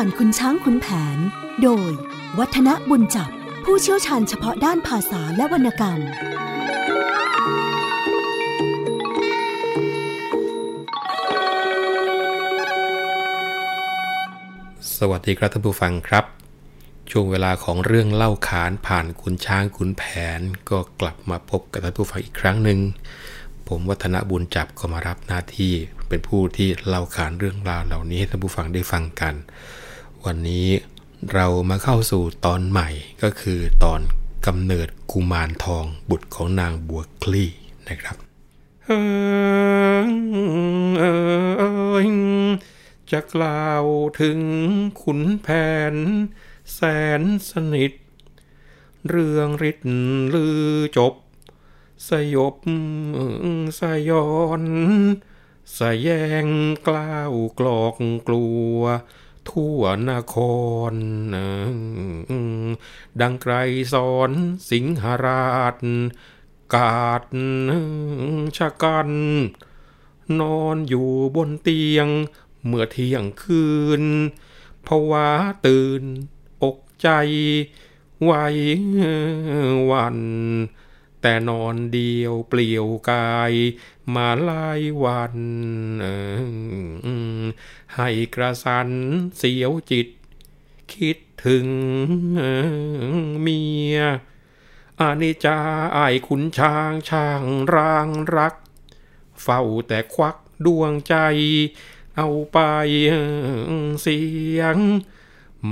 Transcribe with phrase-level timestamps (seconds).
[0.00, 0.86] ผ่านคุณช้างคุณแผ
[1.16, 1.18] น
[1.62, 1.90] โดย
[2.38, 3.30] วัฒนบุญจับ
[3.64, 6.00] ผู้เชี่ยวชาญเฉพาะด้านภาษาและวรรณกรรม
[14.98, 16.24] สวัสดีครับท่านผู้ฟังครับ
[17.10, 20.02] ช่วงเวลาของเรื่องเล่าขานผ่านคุณช้างขุนแผ
[20.38, 20.40] น
[20.70, 22.78] ก็กลับมาพบกับท่านผู้ฟังอีกครั้งหนึ่ง
[23.68, 25.72] ผมวัฒนบุญจับก็มารับหน้าที่
[26.08, 29.36] เป็นผู้ที่เล่าขานเรื่องราวเหล่านี้ให้ท่านผู้ฟังได้ฟังกัน
[30.26, 30.68] วันนี้
[31.32, 32.88] เรามาเข้าสู่ตอนใหม่
[33.22, 34.00] ก็คือตอน
[34.46, 37.50] กำเนิดกุมารทองบุตรของนางบัวคลี่
[37.88, 38.16] นะครับ
[38.84, 38.90] เอ
[39.98, 40.06] อ
[43.10, 43.84] จะกล่าว
[44.20, 44.38] ถึง
[45.02, 45.48] ขุนแผ
[45.92, 45.94] น
[46.74, 46.80] แส
[47.20, 47.92] นสนิท
[49.08, 49.90] เรื่องฤทธิ์
[50.34, 50.64] ลือ
[50.96, 51.14] จบ
[52.08, 52.54] สยบ
[53.80, 54.28] สยอ
[54.60, 54.62] น
[55.76, 56.08] สแย
[56.44, 56.46] ง
[56.86, 57.94] กล้าวกลอก
[58.28, 58.80] กลัว
[59.50, 59.80] ทั่ว
[60.10, 60.36] นค
[60.92, 60.94] ร
[63.20, 63.54] ดังไกร
[63.92, 64.30] สอน
[64.70, 65.76] สิงหราช
[66.74, 67.24] กาด
[68.56, 69.10] ชะกัน
[70.40, 72.08] นอนอยู่บนเตียง
[72.64, 73.66] เมื่อเที่ยงคื
[74.00, 74.02] น
[74.86, 75.28] ภาวะ
[75.66, 76.02] ตื่น
[76.62, 77.08] อกใจ
[78.22, 78.32] ไหว
[79.90, 80.18] วัน
[81.28, 83.52] แต่นอนเดียวเปลี่ยวกาย
[84.14, 85.36] มาลายวัน
[87.96, 88.88] ให้กระสัน
[89.36, 90.08] เสียวจิต
[90.92, 91.66] คิดถึง
[93.40, 93.62] เมี
[93.94, 93.96] ย
[95.00, 95.58] อานิจา
[95.94, 97.42] ไอายขุนช้างช่าง
[97.74, 98.54] ร่างรัก
[99.42, 101.14] เฝ้าแต่ควักดวงใจ
[102.16, 102.58] เอาไป
[104.02, 104.20] เสี
[104.58, 104.76] ยง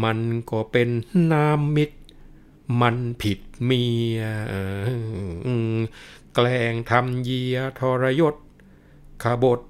[0.02, 0.18] มัน
[0.50, 0.88] ก็เป็น
[1.32, 1.98] น้ำมิตร
[2.80, 3.86] มันผิด เมี
[4.18, 4.20] ย
[6.34, 8.34] แกล้งทำเยียทรยศ
[9.22, 9.60] ขบฏ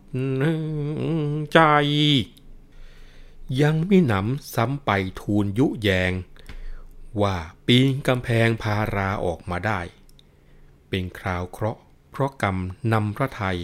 [1.53, 1.59] ใจ
[3.62, 4.91] ยังไม่หนำซ้ำไป
[5.21, 6.12] ทูลยุแยง
[7.22, 7.37] ว่า
[7.67, 9.81] ปีนกำแพงพาราออกมาได้
[10.89, 11.81] เป็นคราวเคราะห์
[12.11, 12.56] เพราะกรรม
[12.93, 13.59] นำพระไทย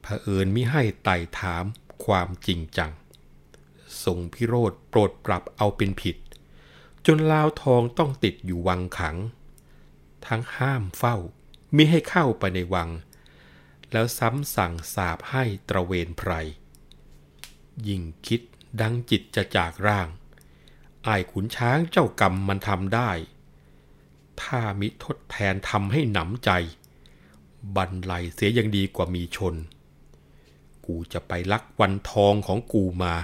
[0.00, 1.64] เผอิญมิให้ไต่ถาม
[2.04, 2.92] ความจริงจัง
[4.04, 6.16] ทรงพิโรธโปรดปรับเอาเป็นผิด
[7.10, 9.16] จนลาวทองต้องติดอยู่วังขัง
[10.26, 11.16] ทั้งห้ามเฝ้า
[11.76, 12.88] มิให้เข้าไปในวัง
[13.92, 16.30] แล้วซ้ำสั่งสาบให้ตระเวนไพร
[17.88, 18.40] ยิ่งคิด
[18.80, 20.08] ดังจิตจะจากร่าง
[21.06, 23.10] อายขุนช้างเจ้ากรรมมันทำได้
[24.42, 26.50] ถ้ามิทดแทนทำให้หนำใจ
[27.76, 29.54] บันไลเสียยังดีกว่ามีชน
[30.86, 33.14] กูจะไปลักวันทองของกูมา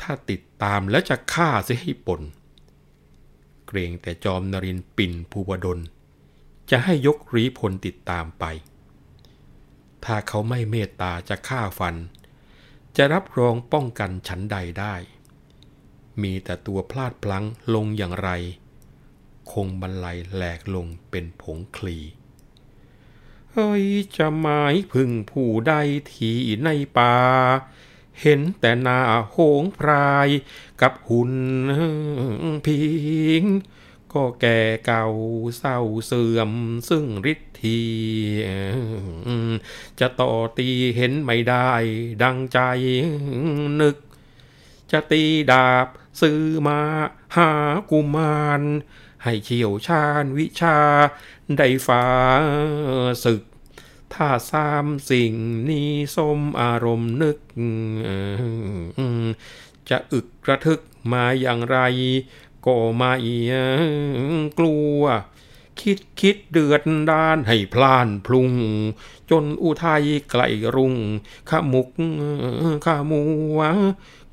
[0.00, 2.22] ถ้าติดตามแล้วจะฆ่าเสียให้ปน
[3.76, 5.78] รงแต่จอมนรินปิ่นภูวดล
[6.70, 8.44] จะให้ยกรีพลติดตามไป
[10.04, 11.94] ถ้าเขาไม่เมตตาจะฆ่าฟัน
[12.96, 14.94] จะรับรองป้องกันฉันใดได้
[16.22, 18.30] มีแต่ตัวพลาดพลั้งลงอย่างไร
[19.52, 21.98] คงบรรลัยแหลกลงเป็นผงคลี
[23.52, 23.84] เฮ้ย
[24.16, 25.74] จะหมายพึ่งผู้ใด
[26.12, 26.68] ที่ใน
[26.98, 27.14] ป่า
[28.20, 30.28] เห็นแต่หน้าโหงพราย
[30.80, 31.34] กับหุ่น
[32.66, 32.80] พิ
[33.42, 33.44] ง
[34.12, 35.06] ก็แก่เก่า
[35.58, 36.50] เศร้าเสื่อม
[36.88, 37.80] ซึ่งฤทธี
[40.00, 41.70] จะต่อตีเห็นไม่ได้
[42.22, 42.58] ดังใจ
[43.80, 43.96] นึก
[44.90, 45.86] จะตีดาบ
[46.20, 46.80] ซื้อมา
[47.36, 47.50] หา
[47.90, 48.62] กุมาร
[49.22, 50.78] ให้เชี่ยวชาญวิชา
[51.56, 52.04] ได้ฝ่า
[53.24, 53.42] ศึก
[54.14, 55.32] ถ้าสามสิ่ง
[55.68, 57.38] นี้สมอารมณ์นึก
[59.90, 60.80] จะอึกกระทึก
[61.12, 61.78] มาอย่างไร
[62.66, 63.14] ก็ไม่
[64.58, 65.00] กลัว
[65.80, 68.50] คิดคิดเดือดดานให้พลานพลุง
[69.30, 70.42] จนอุทัยไกล
[70.76, 70.94] รุ่ง
[71.50, 71.88] ขมุก
[72.84, 73.22] ขมั
[73.56, 73.58] ว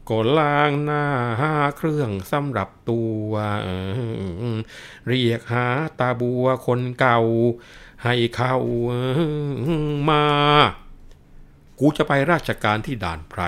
[0.10, 1.06] ก็ล้างหน้า
[1.42, 3.32] หาเครื่องสำหรับตัว
[5.08, 5.66] เรียกหา
[6.00, 7.20] ตาบัวคนเก่า
[8.04, 8.56] ให้เข้า
[10.10, 10.24] มา
[11.80, 13.42] กูจะไปราชการที่ด่านไพร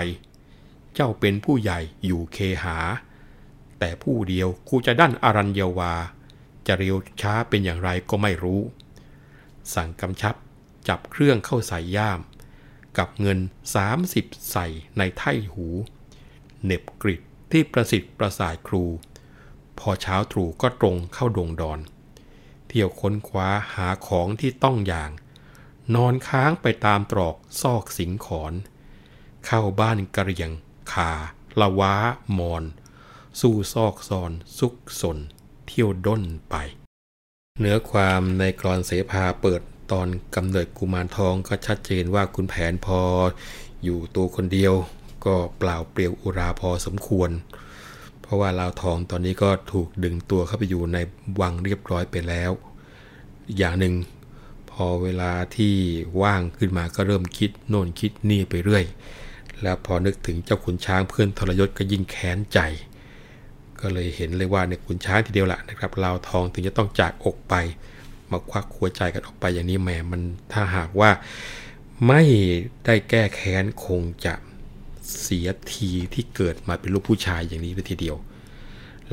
[0.94, 2.78] เจ้าเป็นผู้ใหญ่อยู่เคหา
[3.80, 5.94] แต่ผู้เดียวกูจะด้านอารัญยวา
[6.68, 8.62] จะเร็วช้าเป็นอย่างไรก็ไม่รู้
[9.74, 10.36] สั่งกำชับ
[10.88, 12.20] จับเครื่องเข้าใส่ย่าม
[12.98, 13.40] กับเงิน
[13.96, 14.68] 30 ใส่
[14.98, 15.68] ในไถ่หู
[16.66, 17.22] เน็บกริด
[17.52, 18.84] ที่ประสิทธิ์ประสาทครู
[19.80, 21.80] พอเช้าตรู่ก็ตรงเข้าดงดอน
[22.76, 25.12] เที่ยวค้นคว้าหาของที่ต้องอย่าง
[25.96, 28.54] นอนค้างไปตามตรอกซอกสิงขอน
[29.46, 30.52] เข้าบ้านกระเรียง
[30.92, 31.12] คา
[31.60, 31.96] ละว้า
[32.38, 32.64] มอน
[33.42, 35.18] สู่ซอกซอนซุกสน
[35.68, 36.56] เที่ยวด้นไป
[37.60, 39.62] เนื้อความในกรอนเสภาเปิด
[39.92, 43.02] ตอนกำเนิดกุมารทองก็ชัดเจนว่าคุณแผนพอ
[43.84, 44.74] อยู่ตัวคนเดียว
[45.26, 47.30] ก็เปล่าเปลี่ยวอุราพอสมควร
[48.24, 50.98] เพราะว่าลาวทองตอนนี้ก็ถูกดึงตัวเข้าไปอยู่ใน
[51.42, 52.52] วังเรียบร้อยไปแล้ว
[53.58, 53.94] อย่างหนึ่ง
[54.72, 55.74] พอเวลาที่
[56.22, 58.86] ว่างขึ้นมาก็เริ่มคิดโน่นคิดนี่ไปเรื่อย
[59.62, 62.60] แล้วพอนึกถึงเจ้าขุนช้างเพื่อนทรยศก็ยิ่งแค้นใจ
[63.80, 67.56] ก็เลยเห็นเลยว่าเนี่ยขุนช้างทีเดียวละนะครับลาวทองถึงจะต้องจากอกไป
[68.32, 70.22] มาควักหัวใจกันออกไปอย่างนี้แหมมัน
[70.52, 71.10] ถ้าหากว่า
[72.08, 72.22] ไม่
[72.86, 74.34] ได้แก้แค้นคงจะ
[75.22, 78.18] เสียทีที่เกิดมาเป็นลูกผู้ชายอย่างนี้เลยทีเดียว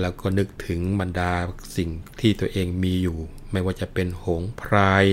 [0.00, 1.32] แล้วก็นึกถึงบรรดา
[1.76, 3.18] สิ่งที่ตัวเองมีอยู่
[3.52, 5.04] ไม่ว่าจะเป็นหงพราย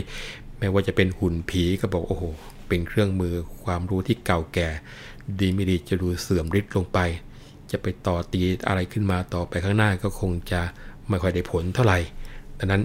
[0.59, 2.23] ไม่ว่าจะเป็นหุ่นผีก็บอกโอ้โห
[2.67, 4.69] เป็นเครื่องมือความรู้ที่เก่าแก่
[5.39, 6.99] ดีไม่ดีจะดูเสื่อมฤทธิ์ลงไป
[7.71, 10.61] จะไปต่อตีอะไรขึ้นมาต่อไปข้างหน้าก็คงจะ
[11.09, 11.99] ไม่ค่อยได้ผลเท่าไหร่
[12.59, 12.83] ดังนั้น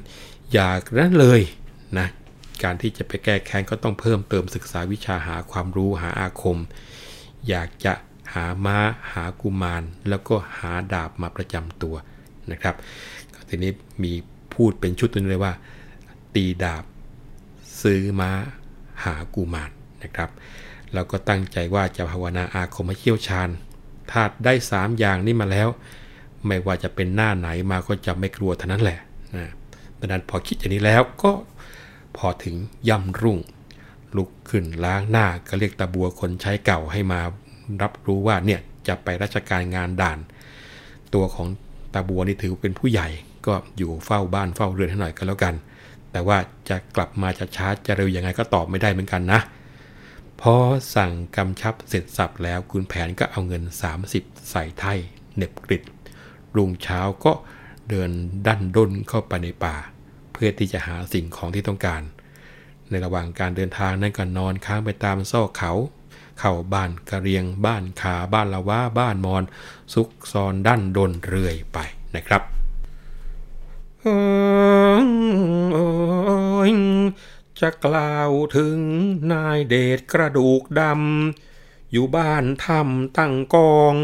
[0.52, 0.68] อย่า
[0.98, 1.40] นั้นเลย
[1.98, 2.06] นะ
[2.62, 6.58] การที่จะไปแก้แค้นก็ต้องเพิ่มเติมศึกษาวิชาหาความรู้หาอาคม
[7.48, 7.92] อยากจะ
[8.34, 8.76] หาม้า
[9.12, 11.94] หากุมาร แล้วก็หาดาบมาประจำตัว
[12.52, 12.74] นะครับ
[13.48, 13.72] ทีนี้
[14.02, 14.12] มี
[14.54, 15.54] พูดเป็นชุดตัวนี้เลยว่า
[16.34, 16.84] ตีดาบ
[17.82, 18.30] ซื้อม้า
[19.04, 19.70] หากุมาร
[20.02, 20.30] นะครับ
[20.94, 23.48] แล้วก็ตั้งใจว่าจะภาวนาอาคมให้เชี่ยวชาญ
[24.10, 25.68] ถ้าได้ 3 อย่างนี้มาแล้ว
[26.46, 28.98] ไม่ว่าจะเป็นหน้าไหนมาก็จะไม่กลัวเท่านั้นแหละ
[29.36, 29.46] นะ
[29.98, 31.32] ดังนั้นพอคิดอย่างนี้แล้วก็
[32.16, 32.54] พอถึง
[32.88, 33.38] ย่ำรุ่ง
[34.16, 37.20] ลุกขึ้นล้างหน้าก็เรียกตาบัวคนใช้เก่าให้มา
[37.82, 40.18] รับรู้ว่าเนี่ยจะไปราชการงานด่าน
[41.14, 41.46] ตัวของ
[41.94, 43.08] ตาบัวนี่ถือเป็นผู้ใหญ่
[43.46, 45.54] ก็อยู่เฝ้าบ้านเฝ้าเรือนให้หน่อยก็แล้วกัน
[46.12, 46.38] แต่ว่า
[46.68, 49.40] จะกลับมาจะช้าจะเร็วยังไงก็ตอบไม่ได้เหมือนกันนะ
[50.40, 50.54] พอ
[50.96, 53.62] สั่งกำชับเสร็จสับแล้วคุณแผนก็เอาเงิน
[54.06, 54.92] 30 ใส่ไถ่
[55.36, 55.82] เน็บกริด
[56.56, 57.32] รุ่งเช้าก็
[57.88, 58.10] เดิน
[58.46, 59.76] ดันด้นเข้าไปในป่า
[60.32, 62.02] เพื่อที่จะหาสิ่งของที่ต้องการ
[62.92, 65.72] ในระหว่างการเดินทางนั้นก็นอนค้างไปตามซอกเขา
[66.38, 69.44] เข้าบ้านกระเรียง บ้านขาบ้านละว่าบ้านมอน
[69.94, 71.78] ซุกซอนดั้นดนเรื่อยไป
[72.14, 72.42] นะครับ
[77.60, 78.78] จะกล่าวถึง
[79.32, 83.94] นายเดชกระดูกดำอยู่บ้านทำตั้งกอง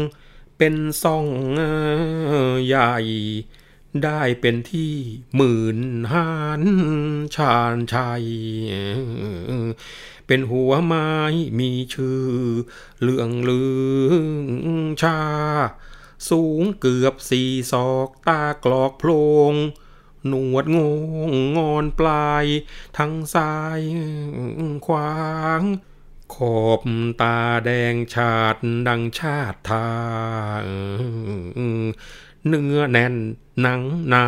[0.57, 1.27] เป็นซ่อง
[2.67, 2.93] ใหญ่
[4.03, 4.95] ได้เป็นที่
[5.35, 5.79] หมื่น
[6.13, 6.31] หา
[6.61, 6.63] น
[7.35, 8.25] ชาญชัย
[10.27, 11.11] เป็นหัวไม้
[11.59, 12.25] มีชื่อ
[13.01, 13.63] เรื่องลื
[14.11, 14.13] อ
[15.01, 15.19] ชา
[16.29, 19.11] สูงเกือบสี่ศอกตากลอกโพล
[19.51, 19.53] ง
[20.27, 20.77] หนวดง
[21.31, 22.45] งงอนปลาย
[22.97, 23.81] ทั้งซ้าย
[24.85, 25.61] ขวาง
[26.33, 26.81] ขอบ
[27.21, 28.55] ตาแดงชาด
[28.87, 29.89] ดังชาติทา
[32.47, 33.15] เนื้อแน่น
[33.61, 34.25] หนังหนา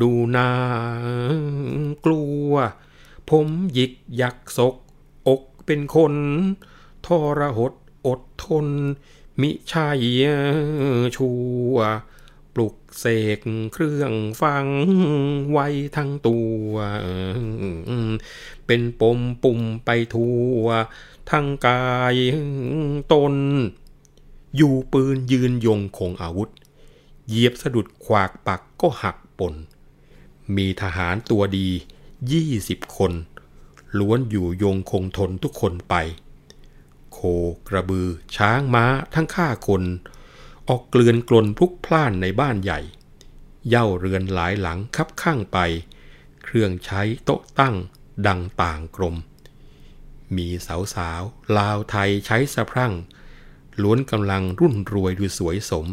[0.00, 0.48] ดูนา
[2.04, 2.50] กลัว
[3.30, 4.74] ผมหยิกยักศก
[5.28, 6.14] อกเป็นคน
[7.06, 7.72] ทรหด
[8.06, 8.66] อดทน
[9.40, 9.88] มิใช่
[11.16, 11.30] ชั
[11.72, 11.76] ว
[12.54, 13.04] ปลุกเส
[13.38, 13.40] ก
[13.72, 14.12] เครื่อง
[14.42, 14.66] ฟัง
[15.50, 15.66] ไว้
[15.96, 16.70] ทั้งตัว
[18.66, 20.64] เป็นปมปุ่มไปทั่ว
[21.30, 22.16] ทั้งกาย
[23.12, 23.34] ตน
[24.56, 26.50] อยู่ปืนยืนยงคงอาวุธ
[27.28, 29.54] เหยียบสะดุดขวากปักก็หักปน
[30.56, 31.68] มีทหารตัวดี
[32.30, 33.12] ยี่สิบคน
[33.98, 35.94] ล้วนอยู่ยงคงทนทุกคนไป
[37.12, 37.18] โค
[37.68, 39.82] กระบือ ช้างม้าทั้งฆ่าคน
[40.68, 42.80] ออกเกลือนกลนพลุกพล่านในบ้านใหญ่
[43.68, 45.58] เย่าเรือนหลายหลังคับข้างไป
[46.44, 47.74] เครื่องใช้โต๊ะตั้ง
[48.26, 49.16] ดังต่างกรม
[50.36, 51.22] มีสาวสาว
[51.56, 52.94] ลาวไทยใช้สะพรั่ง
[53.82, 55.86] ล้วนกำลังรุ่นรวยดูสวยสม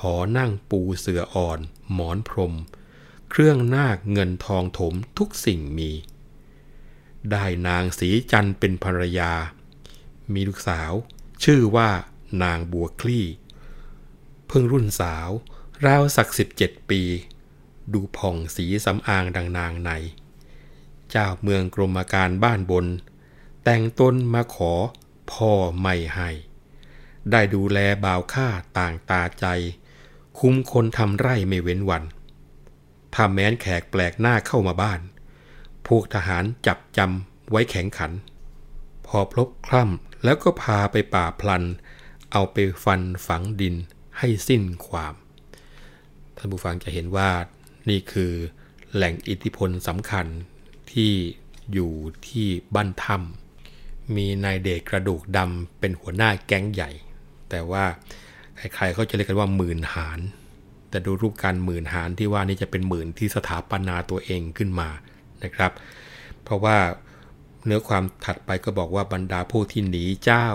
[0.00, 1.60] หอนั่งปูเสืออ่อน
[1.92, 2.54] หมอนพรม
[3.30, 5.90] เครื่องนาคเงินทองถมทุกสิ่งมี
[7.30, 9.32] ได้นางสีจันเป็นภรรยา
[10.32, 10.92] มีลูกสาว
[11.44, 11.90] ชื่อว่า
[12.42, 13.26] นางบัวคลี่
[14.48, 15.28] เพิ่งรุ่นสาว
[15.84, 17.02] ราวสักสิบเจ็ดปี
[17.92, 19.90] ดูผ่องสีสำอางดังนางใน
[21.10, 22.86] เจ้าเมืองกรมการบ้านบน
[23.64, 24.72] แต่งตนมาขอ
[25.32, 26.30] พ่อไม่ให้
[27.30, 29.46] ได้ดูแลบ่าวข้าต่างตาใจ
[30.38, 32.02] คุ้มคนทำไร่ไม่เว้นวัน
[33.14, 35.00] ถ้าแม้นแขกแปลกหน้าเข้ามาบ้าน
[35.86, 38.12] พวกทหารจับจำไว้แข็งขัน
[39.06, 41.64] พอพลบคล่ำแล้วก็พาไปป่าพลัน
[42.32, 43.74] เอาไปฟันฝังดิน
[44.18, 45.14] ให้สิ้นความ
[46.36, 47.30] ท่านผู้ฟังจะเห็นว่า
[47.88, 48.32] นี่คือ
[48.94, 50.26] แหล่งอิทธิพลสำคัญ
[50.92, 51.12] ที่
[51.72, 51.92] อยู่
[52.28, 56.90] ที่บ้านถ้ำมีนายเดชกระดูกดำเป็นหัวหน้าแก๊งใหญ่
[57.48, 57.84] แต่ว่า
[58.58, 60.18] ใครๆเขาจะเรียกกันว่าหมื่นหาร
[60.90, 64.88] แต่ดูรูปการหมื่นหารที่ว่านี่จะเป็นหมื่นที่สถาปนาตัวเองขึ้นมา
[65.42, 65.72] นะครับ
[66.44, 66.76] เพราะว่า
[67.64, 70.46] เนื้อความถัดไปก็บอกว่าบรรดาผู้ที่หนีเจ้า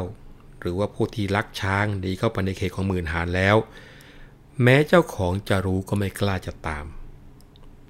[0.61, 3.55] หรือว่าผู้ที่ลักช้างหนีเข้าไปในเขตของหมื่นหานแล้ว
[4.63, 6.85] แม้เจ้าของจะรู้ก็ไม่กล้าจะตาม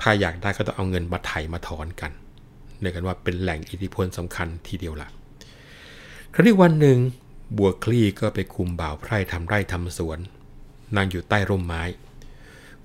[0.02, 2.12] ถ้าอยากได้ก็ต้องเอาเงินมาไถ่มาถอนกัน
[2.82, 5.10] เรียกกันว่าเป็นแหล่งอิทธิพลสำคัญทีเดียวละ
[6.34, 6.98] ครั้นี้วันหนึ่ง
[7.58, 10.20] บัวคลี่ก็ไปคุมบ่าวไพร่ทำไร่ทำสวน
[10.96, 11.84] นั่งอยู่ใต้ร่มไม้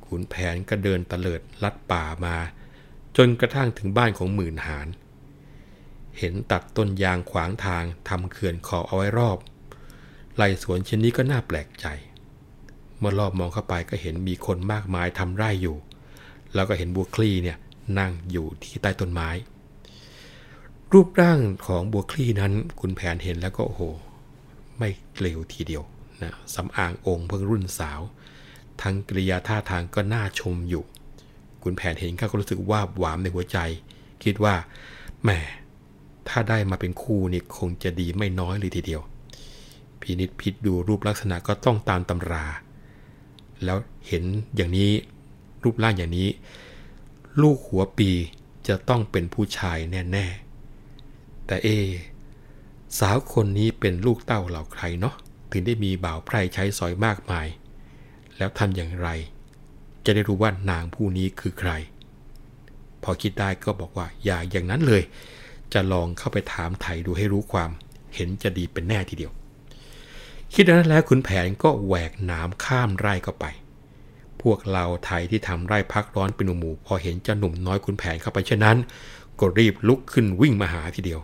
[0.04, 2.36] ขุนแผนก็เดินตะเลิดลัดป่ามา
[3.16, 4.88] จนกระทั่งถึงบ้านของหมื่นหาน
[6.18, 9.38] เห็นตัดต้นยางขวางทางทำเขื่อนขอเอาไว้รอบ
[10.36, 11.86] ไร่สวนเช่นนี้ก็น่าแปลกใจ
[12.98, 15.76] เมื่อรอบมองเข้าไปก็เห็นมีคนมากมายทำไร่อยู่
[16.54, 17.58] แล้วก็เห็นบัวคลี่เนี่ย
[17.98, 19.28] นั่งอยู่ที่ใต้ต้นไม้
[20.92, 23.82] รูปร่างของบัวคลี่นั้นคุณแผนเห็นแล้วก็โอ้โห
[24.78, 24.88] ไม่
[25.20, 25.82] เร็วทีเดียว
[26.22, 28.00] นะสำอางองค์เพิ่งรุ่นสาว
[28.82, 30.84] ทั้งกริยาท่าทางก็น่าชมอยู่
[31.62, 33.58] คุณแผนเห็นก็รู้สึกว่าหวามในหัวใจ
[34.24, 34.54] คิดว่า
[35.22, 35.30] แหม
[36.28, 39.02] ถ้าได้มาเป็นคู่นี่คงจะดีไม่น้อยเลยทีเดียว
[40.00, 42.46] พินิษพิษดูรูปลักษณะก็ต้องตามตำรา
[43.64, 44.24] แล้วเห็น
[44.56, 44.90] อย่างนี้
[45.64, 46.28] รูปร่างอย่างนี้
[47.42, 48.10] ลูกหัวปี
[48.68, 49.78] จะต้องเป็นผู้ชาย
[50.12, 50.26] แน่
[50.86, 51.68] ๆ แต่เอ
[52.98, 55.14] สาวคนนี้เป็นลูกเต้าเหล่าใครเนาะ
[55.50, 57.46] ถึงได้มีบ่าวไพร่ใช้สอยมากมาย
[58.36, 59.08] แล้วทำอย่างไร
[60.04, 61.70] จะได้รู้ว่านางผู้นี้คือใคร
[63.02, 65.02] พอคิดได้ก็บอกว่าอย่าอย่างนั้นเลย
[65.72, 67.70] จะลองเข้าไปถามไถ่ดูให้รู้ความ
[68.14, 69.32] เห็นจะดีเป็นแน่ทีเดียว
[70.52, 73.46] คิดนั้นแล้วขุนแผนก็แหวกน้ำข้ามไร่เข้าไป
[74.42, 78.76] พวกเราไทยที่ทำไร่พักร้อนเป็นหมู่พอเห็นเจ้าหนุ่มน้อยขุนแผนเข้าไปเช่นนั้น
[79.40, 81.20] ก็รีบลุกขึ้นวิ่งมาหาทีเดียว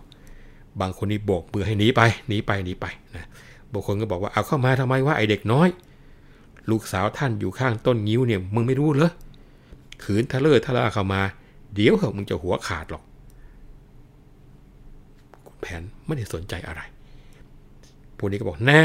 [0.80, 3.26] บางคนนี่โบกมือให้หนีไปหนีไปหนีไปนะ
[3.72, 5.68] บางคนก็บอกว่าเอาเข้ามาทำไมว่าไอเด็กน้อย
[6.70, 9.12] ลูกสาวท่านอยู่ข้างต้นงิ้วเนี่ยมึงไม่รู้เหรอ
[10.02, 11.20] ขืนทะเลอทะลาเข้ามา
[11.74, 13.02] เดี๋ยวเหอะมึงจะหัวขาดหรอก
[15.46, 16.80] คุณแผนไม่ได้สนใจอะไร
[18.16, 18.80] พวกนี้ก็บอกแน่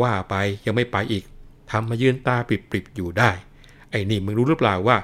[0.00, 0.34] ว่าไป
[0.66, 1.24] ยังไม่ไปอีก
[1.70, 3.30] ทำมายืนตาปิบๆอยู่ได้
[3.90, 4.96] ไอ้นี่มึงรู้หรือเปล่าว่า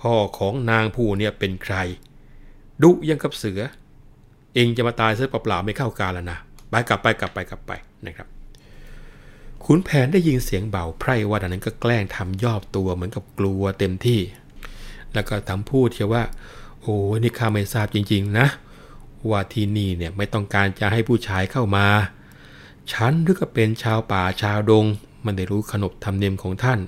[0.00, 1.76] พ่อของนางผู้เนี่ยเป็นใคร
[2.82, 3.60] ดุยังกับเสือ
[4.54, 6.38] เองจะมาตายเสียเปล่าๆไม่เข้าการแล้วนะ
[6.70, 7.72] ไปกลับไปกลับไปกลับไป
[8.06, 8.28] นะครับ
[9.64, 14.20] ขุนแผนได้ยินเสียงเบาไพร่ว่าดังนั้นก็แกล้งทำยอบตัวเหมือนกับกลัวเต็มที่
[15.14, 16.22] แล้วก็ทำพูดเชียวว่า
[16.80, 18.46] โอ้นี่ข้าไม่ทราบจริง ๆ นะ
[19.30, 21.86] ว่าที่นี่เนี่ยไม่ต้องการจะให้ผู้ชายเข้ามา
[22.92, 24.84] ฉันหรือก็เป็นชาวป่าชาวดง
[25.24, 26.78] มันได้รู้ขนบธรรมเนียมของท่าน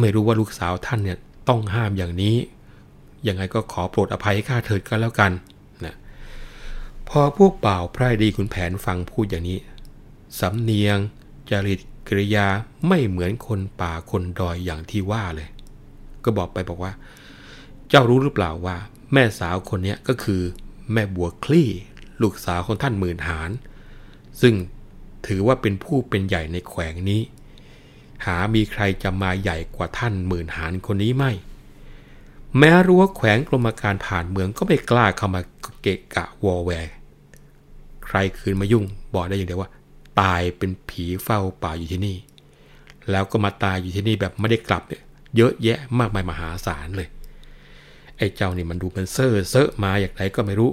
[0.00, 1.18] ไม่รู้ว่าลูกสาวท่านเนี่ย
[1.48, 2.36] ต้องห้ามอย่างนี้
[3.26, 5.32] ยังไงก็ขอโปรดอภัยข้าเถิดก็แล้วกัน
[7.16, 9.58] พอพวกบ่าไพร่ดีขุนแผนฟังพูดอย่างนี้
[10.40, 10.98] สำเนียง
[11.50, 12.48] จริตกริยา
[12.88, 15.48] ไม่เหมือนคนป่าคนดอยอย่างที่ว่าเลย
[16.24, 16.92] ก็บอกไปบอกว่า
[17.88, 18.76] เจ้ารู้หรือเปล่าว่า
[19.12, 20.42] แม่สาวคนนี้ก็คือ
[20.92, 21.70] แม่บัวคลี่
[22.22, 23.50] ลูกสาวของท่านหมื่นหาน
[24.40, 24.54] ซึ่ง
[25.26, 27.22] ถือว่าเป็นผู้เป็นใหญ่ในแขวงนี้
[28.24, 31.32] หามีใครจะมาใหญ่กว่าท่านหมื่นหานคนนี้ไม่
[32.58, 35.40] แม้รู้ว่าแขวงกรมการผ่านเมืองก็ไม่กล้าเข้ามา
[35.82, 36.92] เกะกะวอแวร์
[38.16, 39.70] รคืนมายุ่ง บอกได้อย่างเดียวว่า
[40.20, 42.16] ตายเป็นผีเฝ้าป่าอยู่ที่นี่
[43.10, 45.02] แล้วก็มาตายอยู่ที่นี่แบบไม่ได้กลับเนี่ย
[45.36, 47.08] เยอะแยะมากมายมหาศาลเลย
[48.16, 50.70] ไอ้เจ้านี่มันดูเป็นเซ่อเซอะมาอย่างไรก็ไม่รู้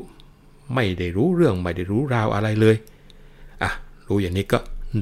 [0.73, 2.75] ไม่ได้รู้เรื่องไม่ได้รู้ราวอะไรเลย
[3.63, 3.71] อะ
[4.07, 4.57] รู้อย่างนี้ก็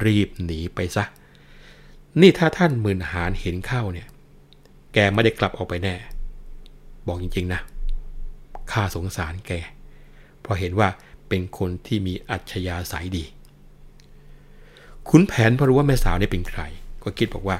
[0.05, 1.03] รีบหนีไปซะ
[2.21, 4.07] นี่ถ้าท่านหมื่นหานเห็นเข้าเนี่ย
[4.93, 5.95] แกไม่ได้กลับออกไปแน่
[7.07, 7.61] บอกจริงๆนะ
[8.71, 9.51] ข้าสงสารแก
[10.41, 10.89] เพราะเห็นว่า
[11.29, 13.23] เป็นคนที่มีอัจฉริยะสายดี
[15.09, 16.61] ขุนแผนพอรู้ว่าแม่สาวนี่เป็นใคร
[17.03, 17.57] ก็คิดบอกว่า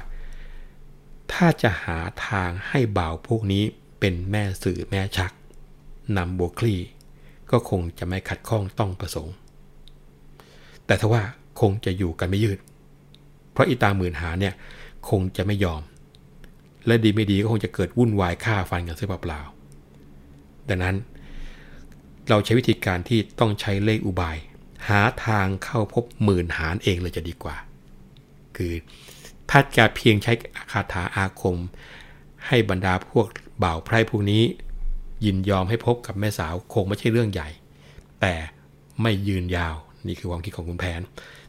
[1.32, 3.64] ถ้าจะหาทางให้บ่าวพวกนี้
[4.00, 5.32] เป็นแม่สื่อแม่ชัก
[6.16, 6.80] นำโบวคลี่
[7.50, 9.34] ก็คงจะไม่ขัดข้องต้องประสงค์
[10.86, 11.22] แต่ถ้าว่า
[11.60, 12.58] คงจะอยู่กันไม่ยืด
[13.52, 14.54] เพราะอีตาหมื่นหาเนี่ย
[15.08, 15.82] คงจะไม่ยอม
[16.86, 20.96] และดีไม่ดีก็คงจะเกิดวุ่นวายฆ่าฟันกันเสียเปล่าๆดังนั้น
[22.28, 24.36] เราใช้วิธีการที่ต้องใช้เลขอุบาย
[24.88, 27.56] หาทางเข้าพบหมื่นหารเองเลยจะดีกว่า
[28.56, 28.72] คือ
[29.50, 30.32] ถ้าจะเพียงใช้
[30.72, 31.56] คาถาอาคม
[32.46, 33.26] ให้บรรดาพวก
[33.62, 34.42] บ่าวไพร่พวกนี้
[35.24, 37.48] ยินยอมให้พบกับแม่สาวคงไม่ใช่เรื่องใหญ่
[38.20, 38.34] แต่
[39.02, 39.74] ไม่ยืนยาว
[40.06, 41.00] นี่คือความคิดของคุณแผน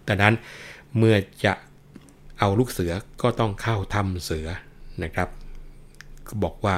[0.06, 0.34] แต่นั้น
[0.98, 1.54] เมื่อจะ
[2.40, 4.48] เอาลูกเสือก็ต้องเข้าถ้ำเสือ
[5.04, 5.30] นะครับ
[6.28, 6.76] ก็บอกว่า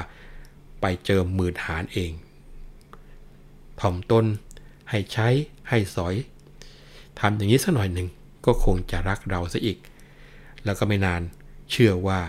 [0.80, 2.12] ไปเจอหมื่นหารเอง
[3.82, 4.24] ถ่อมตน
[4.90, 5.28] ให้ใช้
[5.68, 6.14] ให้สอย
[7.20, 8.08] ทำอย่างนี้สักหน่อยหนึ่ง
[8.46, 9.78] ก็คงจะรักเราซะอีก
[10.64, 11.22] แล้วก็ไม่นาน
[11.70, 12.20] เชื่อว่า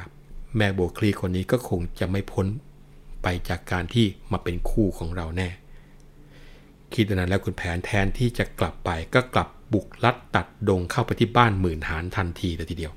[0.57, 2.47] แม่โบคลีคนนี้ก็คงจะไม่พ้น
[3.23, 5.49] ไปจากการที่มาเป็นคู่ของเราแน่
[6.93, 12.93] คิดนั้นแล้วคุณแผนแทนที่จะกลับไปก็กลับบุกลัดตัดดงเข้าไปที่บ้านหมื่นหานทันทีเลยทีเดียว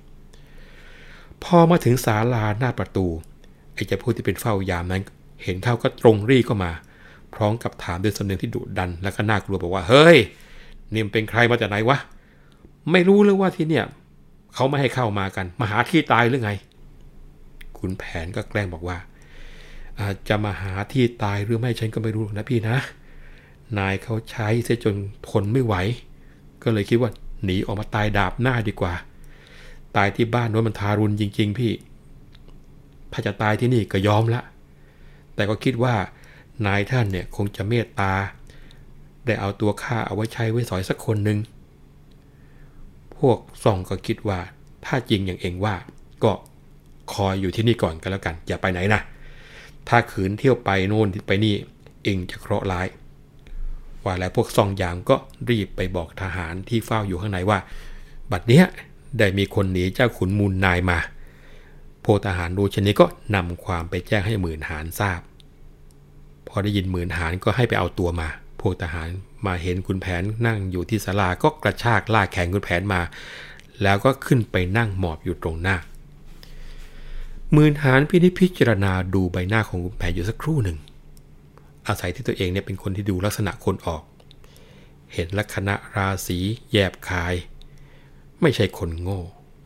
[1.45, 3.07] พอมาถึงศาลาหน้าประตู
[3.75, 5.03] ไอ้เจ้าผู้ที่เป็นเฝ้ายามนั้น
[5.43, 6.73] เห็นเข้าก็ตรงรีเข้ามา
[7.37, 10.19] พร้อมกับถามด้วยสำเนียงที่ดุดัน และก็น่ากลัวบอกว่า เฮ้ย
[10.93, 11.99] นี่มเป็นใครมาจากไหนวะ
[12.93, 13.85] ไม่รู้เลยว่าที่เนี่ย
[14.55, 16.53] เขาไม่ให้เข้ามากันมาหาที่ตายหรือไง
[17.79, 18.99] คุณแผนก็แกล้งบอกว่า
[20.01, 22.77] อาจจะมาหาที่ตายหรือไม่ฉันก็ไม่รู้นะพี่นะ
[23.79, 24.95] นายเขาใช้เสียจน
[25.29, 25.75] ทนไม่ไหว
[26.63, 27.11] ก็เลยคิดว่า
[27.45, 28.95] หนีออกมาตายดาบหน้าดีกว่า
[29.97, 31.73] ตายที่บ้านนั้นมันทารุณจริง ๆ พี่
[33.13, 34.41] ถ้าจะตายที่นี่ก็ยอมละ
[35.35, 35.95] แต่ก็คิดว่า
[36.67, 38.13] นายท่านเนี่ยคงจะเมตตา
[39.27, 41.39] ได้เอาตัวข้าเอาไว้ใช้ไว้สอยสักคนหนึ่ง
[43.19, 44.41] พวกส่องก็คิดว่า
[44.85, 45.75] ถ้าจริงอย่างเองว่า
[46.25, 46.33] ก็
[47.13, 49.01] คอยอยู่ที่นี่ก่อนกันแล้วกัน อย่าไปไหนนะ
[49.89, 51.55] ถ้าขืนเที่ยวไปโน่นไปนี่
[52.05, 52.87] เองจะเคราะห์ร้าย
[54.05, 55.17] ว่าแล้วพวกซองยามก็
[55.51, 57.59] รีบไปบอกทหารที่เฝ้าอยู่ข้างในว่า
[58.31, 58.65] บัดเนี้ย
[59.19, 60.99] ได้มีคนหนีเจ้าขุนมูลนายมา
[62.05, 65.21] พวกทหารรู้เช่นนี้ก็นำความไปแจ้งให้หมื่นหารทราบ
[66.57, 68.29] อได้ยินหมื่นหารก็ให้ไปเอาตัวมา
[68.61, 69.09] พวกทหาร
[69.47, 73.01] มาเห็นคุณแผนนั่งอยู่ที่ศาลาก็กระชากลากแขนคุณแผนมา
[73.83, 75.77] แล้วก็ขึ้นไปนั่งหมอบอยู่ตรงหน้า
[77.53, 80.79] หมื่นหารพินิพิจารณาดูใบหน้าของคุณแผนอยู่สักครู่หนึ่ง
[81.87, 84.03] อาศัยที่ตัวเองเนี่ยเป็นคนที่ดูลักษณะคนออก
[85.15, 86.39] เห็นลักษณะราศี
[86.73, 87.35] แยบคาย
[88.43, 89.21] ไม่ใช่คนโง่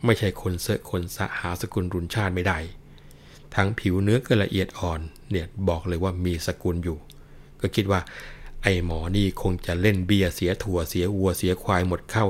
[0.05, 2.59] ไม่ใช่คนเสอะคนสะหาสกุลรุนชาติไม่ได้
[3.55, 6.99] ทั้งผิวเนื้อก็ละเอียดอ่อนเนี่ยบอกเลยว่ามีสกุลอยู่
[7.61, 8.01] ก็คิดว่า
[8.63, 12.27] ไอ้หมอนี่คงจะเล่นเบียเสียถั่วเสียวัวเสียควายหมดเข้า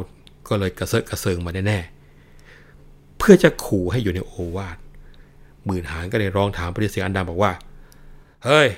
[0.48, 4.78] ก็เลยกระเซาะกระเซิงมาแน่ๆเพื่อจะขู่ให้อยู่ในโอวาท
[5.64, 7.52] หมื่นหางก็เลยร้องถามปฏิเสียงอันดำบอกว่า
[8.44, 8.68] เฮ้ย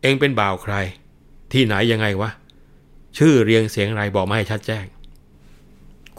[0.00, 0.74] เอ็งเป็นบ่าวใคร
[1.52, 2.30] ที่ไหนยังไงวะ
[3.18, 4.84] ชื่อเรียงเสียงอะไรบอกมาให้ชัดแจ้ง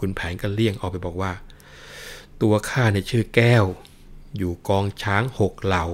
[0.00, 1.32] คุณแผนก็เลี่ยงออกไปบอกว่า
[2.42, 3.64] ตัวข้าในชื่อแก้ว
[4.38, 5.84] อยู่กองช้างหกเหล่า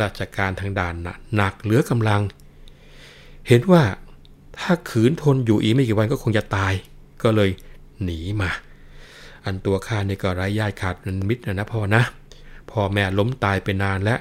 [0.00, 0.94] ราชการทางด่าน
[1.34, 2.22] หนักเหลือกำลัง
[3.48, 3.84] เห็นว่า
[4.58, 6.72] ถ้าขืนทนอยู่อีกไม่กี่วันก็คงจะตาย
[7.22, 7.50] ก็เลย
[8.02, 8.50] หนีมา
[9.44, 10.94] อันตัวข้าในก็ไร้ญาติขาด
[11.28, 12.02] มิตรนะนะพ่อนะ
[12.70, 14.20] พ่อแม่ล้มตายไปนานแล้ว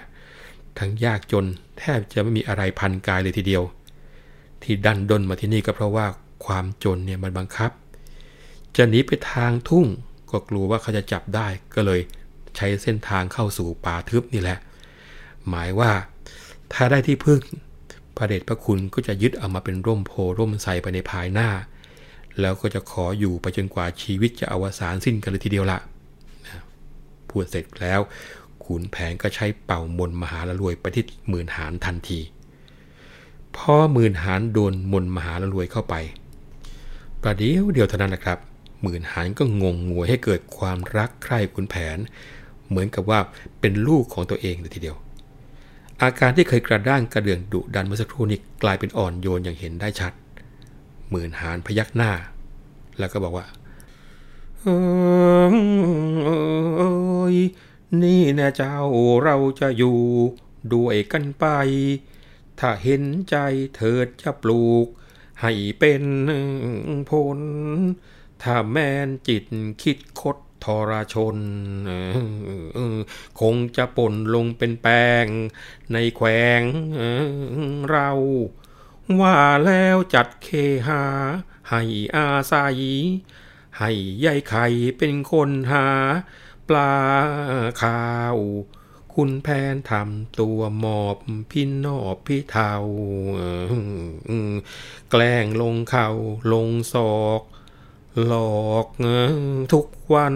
[0.77, 1.45] ทั้งยากจน
[1.77, 3.63] แทบจะไม่มีอะไรพันกายเลยทีเดียว
[4.63, 6.05] ที่ดันดนมาที่นี่ก็เพราะว่า
[6.45, 7.71] ความจนเนี่ยมันบังคับ
[8.75, 9.85] จะหนีไปทางทุ่ง
[10.29, 12.01] ก็กลัวว่าเขาจะจับได้ก็เลย
[12.57, 14.59] ใช้เส้นทางเข้าสู่ป่าทึบนี่แหละ
[15.49, 15.91] หมายว่า
[16.73, 17.41] ถ้าได้ที่พึ่ง
[18.15, 21.49] พระเดชพระคุณก็จะยึดเอามาเป็นร่มโพร่มใสไปในภายหน้า
[22.41, 25.79] แล้วก็จะขออยู่ไปจนกว่าชีวิตจะอวสานสิ้นกันเลยทีเดียวละ
[27.29, 27.99] พูดเสร็จแล้ว
[28.63, 32.19] ขุนแผนก็ใช้เป่ามนมหาละรวยไปที่หมื่นหานทันที
[33.55, 35.95] พอหมื่นหานโดนมนมหาละรวยเข้าไป
[37.21, 38.39] ประเดี๋ยวเดียวเท่านั้นนะครับ
[38.81, 41.97] หมื่นหานก็งงงวยให้เกิดความรักใคร่ขุนแผน
[42.69, 43.19] เหมือนกับว่า
[43.61, 44.97] เป็นลูกของตัวเองเลยทีเดียว
[46.01, 50.13] อาการที่เคยกระด้างกระเดืองดุดันเมื่อสักครู่นี้กลายเป็นอ่อนโยนอย่างเห็นได้ชัด
[51.09, 52.11] หมื่นหานพยักหน้า
[52.99, 53.45] แล้วก็บอกว่า
[54.61, 54.69] เอ
[57.33, 57.35] ย
[58.03, 58.77] นี่นะเจ้า
[59.23, 59.97] เราจะอยู่
[60.73, 61.45] ด้วยกันไป
[62.59, 63.35] ถ้าเห็นใจ
[63.75, 64.85] เถิดจะปลูก
[65.41, 66.03] ให้เป็น
[67.09, 67.39] ผล
[68.43, 69.45] ถ้าแม่นจิต
[69.81, 71.37] คิดคด ทรชน
[73.39, 75.25] คงจะป่นลงเป็นแป้ง
[75.91, 76.27] ในแขว
[76.59, 76.61] ง
[77.89, 78.11] เรา
[79.19, 80.47] ว่าแล้วจัดเค
[80.87, 81.03] หา
[81.69, 81.81] ให้
[82.15, 82.77] อาศัย
[83.79, 83.91] ให้
[84.25, 84.65] ยายไข่
[84.97, 85.87] เป็นคนหา
[86.67, 86.93] ปลา
[87.81, 88.37] ข้าว
[89.13, 91.17] คุณแพนทำตัวหมอบ
[91.51, 92.73] พี่นอบพี่เทา
[95.09, 96.09] แกล้งลงเข่า
[96.53, 97.41] ลงศอก
[98.23, 98.33] หล
[98.67, 98.87] อก
[99.73, 100.35] ทุกวัน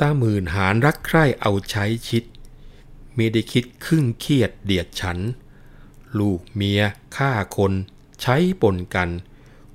[0.00, 2.24] ตาหมื่นหารรักใคร่เอาใช้ชิด
[3.14, 5.18] ไม่ได้คิดครึ่งเครียดเดียดฉัน
[6.18, 6.82] ลูกเมีย
[7.16, 7.72] ฆ่าคน
[8.22, 9.10] ใช้ปนกัน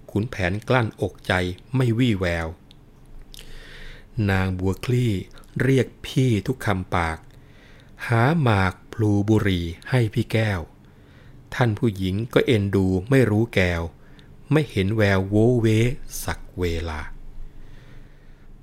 [0.09, 1.33] ขุนแผนกลั้นอกใจ
[1.75, 2.47] ไม่วี่แวว
[4.29, 5.13] นางบัวคลี่
[5.61, 7.17] เรียกพี่ทุกคำปาก
[8.07, 10.61] หาหมากพลูบุรีให้พี่แก้ว
[11.55, 13.81] ท่านผู้หญิงก็เอ็นดูไม่รู้แก้ว
[14.51, 15.67] ไม่เห็นแววโวเว
[16.23, 16.99] สักเวลา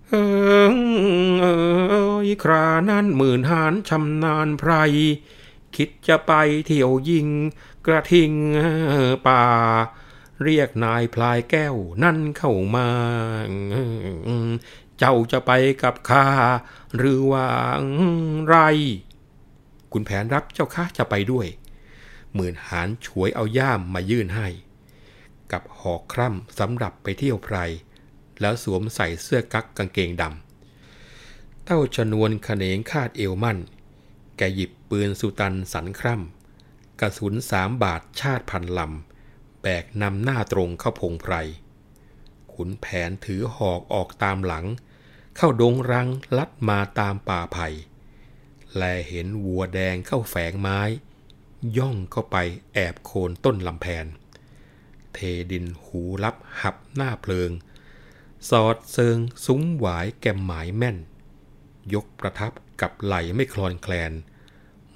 [0.09, 0.15] เอ
[2.27, 4.73] อครานั้นหมื่นหานชำนาญไพร
[5.77, 6.33] คิดจะไป
[6.67, 7.29] เที่ยวยิง
[7.87, 8.33] กระทิง
[9.27, 9.45] ป่า
[10.43, 12.89] เรียกนายพลายแก้วนั่นเข้ามา
[14.99, 15.51] เจ้าจะไป
[15.83, 16.29] กับข้า
[16.97, 17.47] หรือว่า
[18.47, 18.57] ไร
[19.93, 21.47] คุณแผนรับเจ้าข้าจะไปด้วย
[22.35, 24.49] หมื่นหานฉวยเอาย่ามมายื่นให้
[25.55, 27.57] กับหอกคร่ำสำหรับไปเที่ยวไพร
[28.41, 33.59] แล้วสวมใส่เสื้อกั๊กกางเกงดำ เต้าชนวนขเนงคาดเอวมั่น
[34.37, 41.35] แกหยิบปืนสุตันสันคร่ำ กระสุนสามบาทชาติพันลำ แบกนำหน้าตรงเข้าพงไพร
[42.53, 44.67] ขุนแผนถือหอกออกตามหลัง
[45.37, 47.69] เข้าดงรังลัดมาตามป่าไผ่
[48.77, 50.81] แลเห็นวัวแดงเข้าแฝงไม้
[51.79, 52.37] ย่องเข้าไป
[52.75, 54.07] แอบโคนต้นลำแพน
[55.15, 55.21] เท
[55.53, 57.51] ดินหูลับหับหน้าเพลิง
[58.51, 60.97] สอดเซิงซุ้มหวายแกมหมายแม่น
[61.95, 64.13] ยกประทับกับไหลไม่คลอนแคลน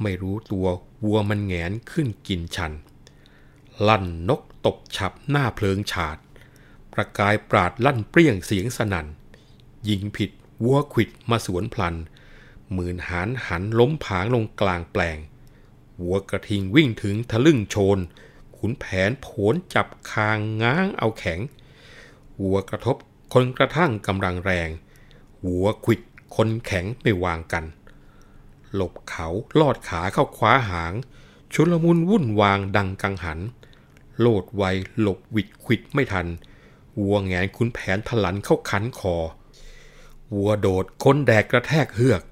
[0.02, 0.66] ไม่รู้ตัว
[1.04, 2.72] วัวมันแงนขึ้นกินชัน
[3.88, 6.18] ลั่นนกตบฉับหน้าเพลิงฉาด
[6.92, 9.06] ประกายปราดลั่นเปรี้ยงเสียงสนัน่น
[9.88, 10.30] ยิงผิด
[10.64, 11.94] วัวขิดมาสวนพลัน
[12.72, 15.18] หมื่นหานหันล้มผางลงกลางแปลง
[15.98, 17.98] หัวกระทิงวิ่งถึงทะลึ่งโชน
[18.58, 21.40] ขุนแผนโผนจับคางง้างเอาแข็ง
[22.38, 22.96] หัวกระทบ
[23.32, 24.70] คนกระทั่งกำลังแรง
[25.42, 26.00] หัวขิด
[26.36, 27.64] คนแข็งไม่วางกัน
[28.74, 29.28] หลบเขา
[29.60, 30.94] ลอดขาเข้าคว้าหาง
[31.52, 33.40] ชุลมุนวุ่นวางดังกังหัน
[34.20, 34.62] โลดไว
[35.00, 36.26] หลบวิดขิดไม่ทัน
[37.00, 39.16] วัวแงนขุนแผนทลันเข้าขันคอ
[40.34, 42.22] วัวโดดคนแดกกระแทกเฮือก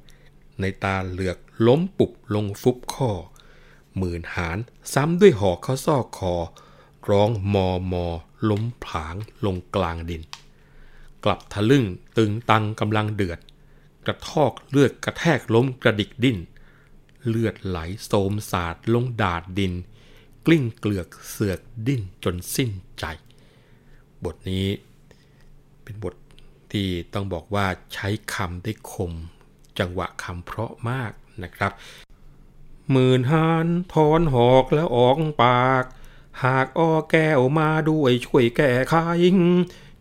[0.60, 3.10] ในตาเหลือกล้มปุบลงฟุบข้อ
[3.98, 4.58] หมื่นหาน
[4.94, 6.34] ซ้ำด้วยหอกเขาซอกคอ
[7.10, 8.06] ร้องมอมอ
[8.50, 9.14] ล้มผาง
[9.46, 10.22] ลงกลางดิน
[11.24, 11.84] กลับทะลึ่ง
[12.16, 13.38] ตึงตังกำลังเดือด
[14.06, 16.38] กระทอกเลือดกระแทกล้มกระดิกดิ้น
[17.28, 19.72] เลือดไหลโสมสาดลงดาดดิน
[20.46, 23.04] กลิ้งเกลือกเสือกดิ้นจนสิ้นใจ
[24.24, 24.66] บทนี้
[25.82, 26.14] เป็นบท
[26.72, 29.12] ที่ต้องบอกว่าใช้คำได้คม
[29.78, 31.72] จังหวะคำเพราะมากนะครับ
[32.92, 35.84] หมื่นหานถอนหอกแล้วออกปาก
[36.44, 38.94] หากอ้อแก้วมาด้วยช่วยแก้ไข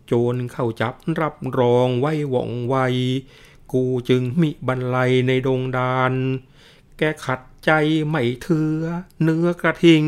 [0.06, 2.76] โจรเข้าจับรับรองไว้ว่องไว
[3.72, 6.12] กูจึงมิบรรลัยในดงดาน
[6.98, 7.70] แกขัดใจ
[8.08, 8.80] ไม่เถือ
[9.22, 10.04] เนื้อกระทิง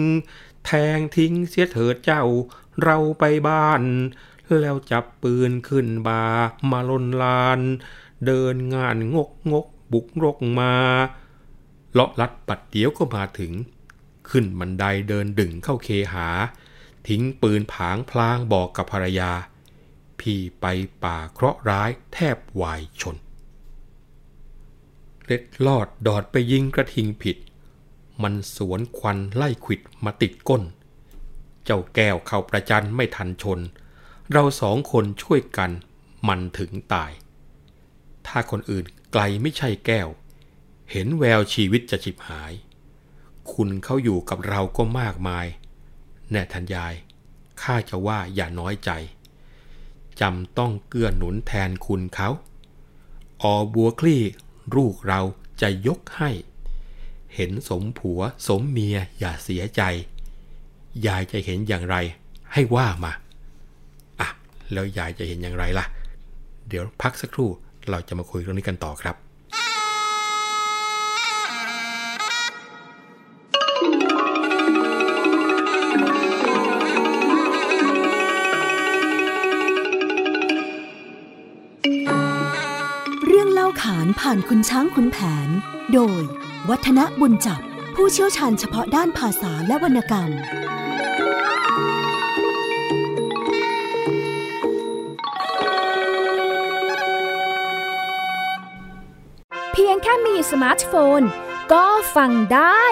[0.67, 2.25] แทงทิ้งเสียเถิดเจ้า
[2.83, 3.83] เราไปบ้าน
[4.61, 6.25] แล้วจับปืนขึ้นบา
[6.71, 7.61] มาลนลาน
[8.27, 10.75] เดินงานงกงกบุกรกมา
[11.93, 13.53] เลาะลัดปัดเดียวก็มาถึง
[14.31, 16.29] ขึ้นบันไดเดินดึงเข้าเคหา
[17.09, 19.33] ทิ้งปืนผางพลางบอกกับภรรยา
[20.21, 20.67] พี่ไป
[21.05, 23.17] ป่าเคราะห์ร้ายแทบวายชน
[25.25, 27.37] เล็ดลอดดอดไปยิงกระทิงผิด
[28.23, 30.63] มันสวนควันไล่ขิดมาติดก้น
[31.65, 33.61] เจ้าแก้วเข้าประจันไม่ทันชน
[34.33, 35.71] เราสองคนช่วยกัน
[36.29, 37.11] มันถึงตาย
[38.27, 40.09] ถ้าคนอื่นไกลไม่ใช่แก้ว
[40.93, 42.53] เห็นแววชีวิตจะฉิบหาย
[43.53, 45.47] คุณเขาอยู่กับเราก็มากมาย
[46.31, 46.95] แน่ทันยาย
[47.63, 48.91] ข้าจะว่าอย่าน้อยใจ
[50.21, 52.29] จำต้องเกื้อหนุนแทนคุณเขา
[53.43, 54.23] ออบัวคลี่
[54.77, 55.21] ลูกเรา
[55.61, 56.31] จะยกให้
[57.35, 59.83] เห็นสมผัวสมเมียอย่าเสียใจ
[61.07, 61.97] ยายจะเห็นอย่างไร
[62.53, 63.13] ให้ว่ามา
[64.21, 64.29] อะ
[64.73, 65.87] แล้วยายจะเห็นอย่างไรล่ะ
[66.69, 67.51] เดี๋ยวพักสักครู่
[67.91, 69.17] เราจะมาคุยเรื่องนี้กันต่อครับ
[84.31, 85.49] ผ่านคุณช้างคุณแผน
[85.95, 86.23] โดย
[86.69, 87.61] วัฒนบุญจับ
[87.95, 90.31] ผู้เชี่ยวชาญเฉพาะด้านภาษาและวรรณกรรม
[99.73, 101.23] เพียงแค่มีสมาร์ทโฟน
[101.73, 101.87] ก็
[102.17, 102.85] ฟังได้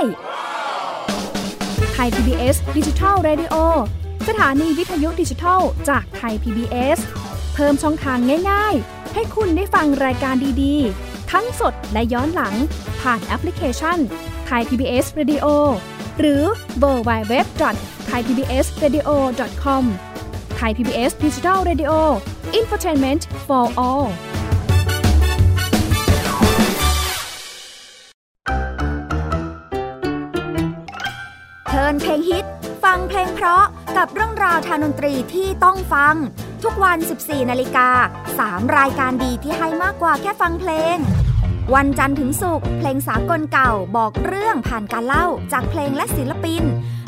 [1.92, 3.54] ไทย PBS ดิจิทัล Radio
[4.28, 6.98] สถานีวิทยุดิจิทัลจากไทย PBS
[7.54, 8.18] เพิ่มช่องทาง
[8.50, 12.54] ง่าย ๆ ให้คุณได้ฟังรายการดีๆ ทั้งสดและย้อนหลัง
[13.00, 13.98] ผ่านแอปพลิเคชัน
[14.46, 15.46] ไทย PBS Radio
[16.20, 16.42] หรือ
[16.78, 17.46] เวอร์ไบเว็บ
[18.06, 19.08] ไทยพีบีเอสเรดิโอ
[19.62, 19.84] คอม
[20.56, 21.92] ไทยพีบีเอสดิจิทัลเรดิโอ
[22.54, 24.06] อินฟอร์ทนเมนต์ for all
[31.86, 32.44] ลินเพลงฮิต
[32.84, 33.64] ฟังเพลงเพราะ
[33.96, 36.14] กับเรื่องราวทางดนตรีที่ต้องฟัง
[36.64, 37.88] ทุกวัน 14 นาฬิกา
[38.34, 40.96] 3 รายการดีที่ให้มากกว่าแค่ฟังเพลง
[41.74, 46.62] วันจันทร์ถึงศุกร์เพลงสากลเก่าบอกเรื่องผ่านการเล่าจากเพลงและศิลปิน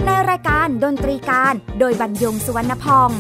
[0.07, 3.13] ในรายการดนตรีการโดยบรรยงสุวรรณพอง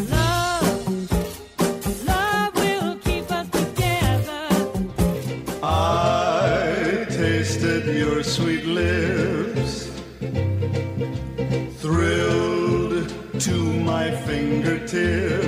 [14.90, 15.47] your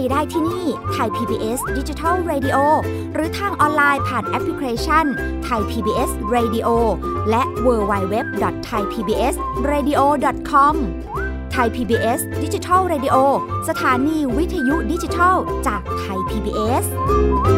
[0.00, 2.58] ีได้ที่นี่ Thai PBS Digital Radio
[3.14, 5.04] หรือทางออนไลน์ผ่านแอปพลิเคชัน
[5.44, 6.68] ไทย PBS Radio
[7.30, 8.16] และ w w w
[8.66, 9.34] t h a i p b s
[9.70, 10.00] r a d i o
[10.50, 10.76] c o m
[11.52, 13.16] ไทย PBS ดิจิทัล Radio
[13.68, 16.84] สถานีวิทยุดิจิทัลจากไทย PBS
[17.56, 17.57] ี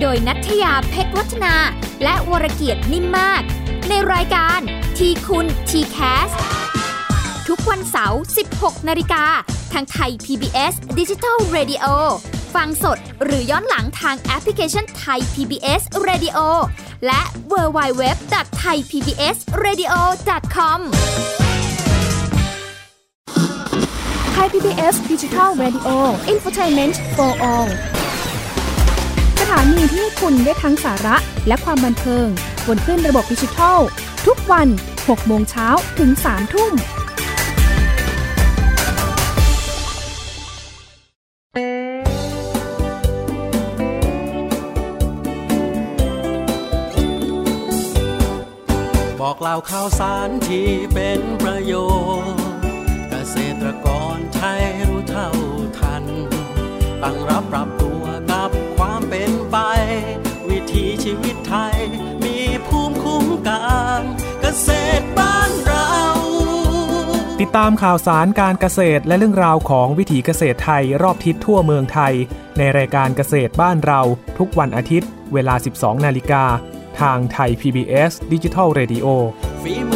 [0.00, 1.54] โดยนัทยาเพชรวัฒนา
[2.02, 3.42] และวรเกียรตินิ่มมาก
[3.88, 4.60] ในรายการ
[4.96, 6.30] ทีคุณทีแคส
[7.48, 8.20] ทุกวันเสาร์
[8.54, 9.24] 16 นาฬิกา
[9.72, 11.84] ทางไทย PBS Digital Radio
[12.54, 16.38] ฟังสดหรือย้อนหลังทางแอปพลิเคชันไทย PBS Radio
[17.06, 17.20] และ
[17.52, 19.92] w w w t h a i PBS Radio
[20.54, 20.80] com
[24.32, 25.90] ไทย PBS Digital Radio
[26.32, 27.68] Infotainment for All
[29.48, 31.16] ถานีที่คุณได้ทั้งสาระ
[31.48, 32.26] และความบันเทิง
[32.66, 33.78] บนขึ้นระบบดิจิทัล
[34.26, 36.72] ทุกวัน 6 โมงเช้าถึง 3 ทุ่ม
[49.20, 51.74] บอกเล่าข่าวสารที่เป็นประโย
[52.24, 52.44] ชน์
[53.08, 55.28] เกษตรกรไทยรู้เท่า
[55.78, 56.04] ทัน
[57.02, 57.68] ตั้งรับปรับ
[59.50, 59.56] ไป
[60.48, 61.76] วิถีชีวิตไทย
[62.24, 63.64] มีภูมิคุ้มกั
[63.98, 64.00] น
[64.40, 64.68] เกษ
[65.00, 65.90] ตรบ้านเรา
[67.40, 72.14] ติดตามข่าวสารการเกษตรและเรื่องราวของวิถีเกษตรไทยรอบทิศทั่วเมืองไทย
[72.58, 74.00] ในรายการเกษตรบ้านเรา
[74.38, 76.44] ทุกวันอาทิตย์ เวลา 12 นาฬิกา
[77.00, 79.06] ทางไทย PBS Digital Radio
[79.62, 79.92] ฝีม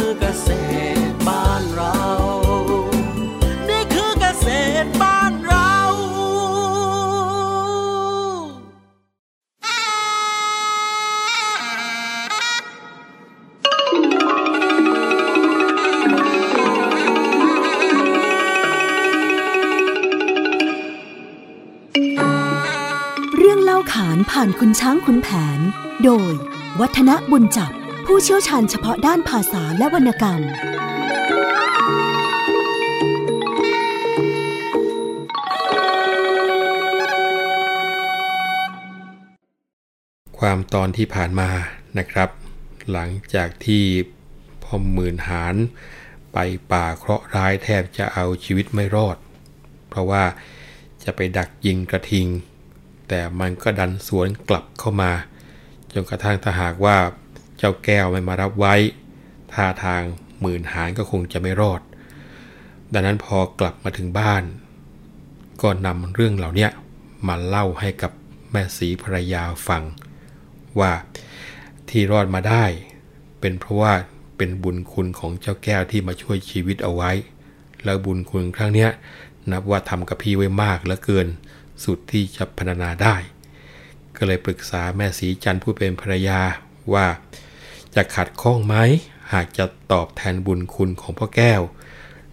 [24.43, 25.59] ผ่านคุณช้างคุณแผน
[26.03, 26.33] โดย
[26.79, 27.71] วัฒนบุญจับ
[28.05, 30.41] ผู้เชี่ยวชาญเฉพาะด้านภาษาและวรรณกรรม
[40.39, 41.49] ความตอนที่ผ่านมา
[41.97, 42.29] นะครับ
[42.91, 43.83] หลังจากที่
[44.63, 45.55] พ่อหมื่นหาร
[46.33, 46.37] ไป
[46.71, 49.17] ป่าเคราะห์ร้ายแทบจะเอาชีวิตไม่รอด
[49.89, 50.23] เพราะว่า
[51.03, 52.27] จะไปดักยิงกระทิง
[53.13, 55.11] แต่มันก็ดันสวนกลับเข้ามา
[55.93, 56.97] จนกระทั่งถ้าหากว่า
[57.57, 58.75] เจ้าแก้วไม่มารับไว้
[59.53, 60.01] ท่าทาง
[60.41, 61.81] หมื่นหารก็คงจะไม่รอด
[62.93, 64.43] ดังนั้นพอกลับมาถึงบ้าน
[65.61, 66.67] ก็นำเรื่องเหล่านี้
[67.27, 68.11] มาเล่าให้กับ
[68.51, 69.83] แม่สีภรรยาฟัง
[70.79, 70.91] ว่า
[71.89, 72.65] ที่รอดมาได้
[73.39, 73.93] เป็นเพราะว่า
[74.37, 77.11] เป็นบุญคุณของเจ้าแก้วที่มาช่วยชีวิตเอาไว้
[77.83, 78.89] แล้วบุญคุณครั้งเนี้ย
[79.51, 81.27] นับว่าทำกับพี่ไว้มากเหลือเกิน
[81.85, 83.15] สุดที่จะพรรณนาได้
[84.17, 86.39] ก็เลยปรึกษาแม่สีจันทร์ผู้เป็นภรรยา
[86.93, 87.07] ว่า
[87.95, 88.75] จะขัดข้องไหม
[89.33, 91.61] หากจะตอบแทนบุญคุณของพ่อแก้ว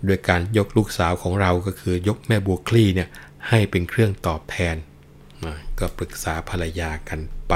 [0.04, 3.08] โดยการยกลูกสาวของเราก็คือยกแม่บัวคลี่เนี่ย
[3.48, 4.76] ให้เป็นเครื่องตอบแทน
[5.78, 7.54] ก็ปรึกษาภรรยากันไป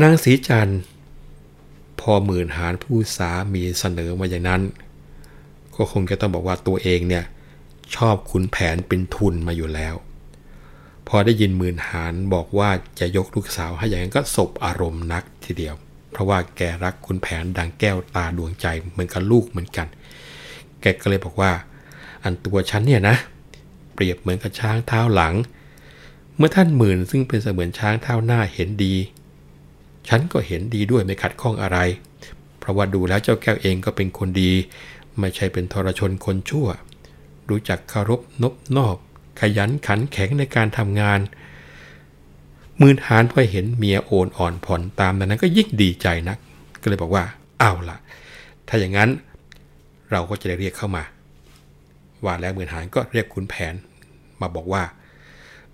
[0.00, 0.80] นางสีจันทร์
[2.00, 4.62] พอหมื่นหารผู้สามีเสนอมาอย่างนั้น
[5.74, 7.24] ก็คงจะต้องบอกว่าตัวเองเนี่ย
[7.94, 9.94] ชอบขุนแผนเป็นทุนมาอยู่แล้ว
[11.08, 15.74] พอได้ยินหมื่นหารบอกว่าจะยกลูกสาวให้อย่างนั้นก็สบอารมณ์นักทีเดียว
[16.12, 19.86] เพเพราะว่าแกรักคุณแผนดังแก้วตาดวงใจเหมือนกับลูกเหมือนกัน
[20.80, 21.52] แกก็เลยบอกว่า
[22.22, 23.16] อันตัวฉันเนี่ยนะ
[23.94, 25.34] เปรียบเหมือนกับช้างเท้าหลัง
[26.36, 28.94] เมื่อท่านหมื่นซึ่งเป็นเสมือนช้างเท้าหน้าเห็นดี
[30.08, 31.78] ฉันก็เห็นดีด้วยไม่ขัดข้องอะไร
[32.58, 34.52] เพราะว่าดูแล้วเจ้าแก้วเองก็เป็นคนดี
[35.18, 36.68] ไม่ใช่เป็นทรชนคนชั่ว
[37.48, 38.96] รู้จักเคารพนบนอบ
[39.40, 41.20] ขยันขันแข็งในการทำงาน
[42.80, 46.38] มืนหานพอเห็นเมียโอนอ่อนผ่อนตามนั้นก็ยิ่งดีใจนัก
[46.82, 47.24] ก็เลยบอกว่า
[47.58, 47.98] เอาล่ะ
[48.68, 49.10] ถ้าอย่างนั้น
[50.10, 51.04] เราก็จะได้เรียกเข้ามา
[52.24, 53.74] ว่าแล้วมืนหานก็เรียกขุนแผน
[54.40, 54.82] มาบอกว่า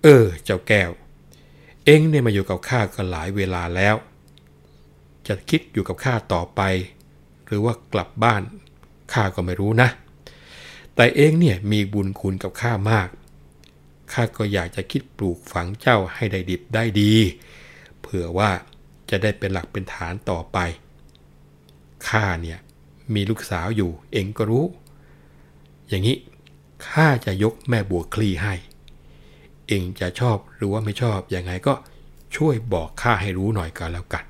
[0.03, 0.89] เออ เจ้าแก้ว
[1.85, 3.95] เอ็งเนี่ยมาอยู่กับข้าก็หลายเวลาแล้ว
[5.27, 6.61] จะคิดอยู่กับข้าต่อไป
[7.45, 8.41] หรือว่ากลับบ้าน
[9.13, 9.89] ข้าก็ไม่รู้นะ
[10.95, 13.07] แต่เองเนี่ยมีบุญคุณกับข้ามาก
[14.13, 17.13] ข้าก็อยากจะคิดปลูกฝังเจ้าให้ได้ดิบได้ดี
[18.01, 18.51] เผื่อว่า
[19.09, 20.57] จะได้เป็นหลักเป็นฐานต่อไป
[22.07, 22.59] ข้าเนี่ย
[23.13, 24.65] มีลูกสาวอยู่เองก็รู้
[25.89, 26.17] อย่างนี้
[26.87, 28.53] ข้าจะยกแม่บัวคลีให้
[29.67, 31.73] เองจะชอบหรือว่าไม่ชอบอยังไงก็
[32.35, 34.25] ช่วยบอกข้าให้รู้หน่อยก็แล้วกัน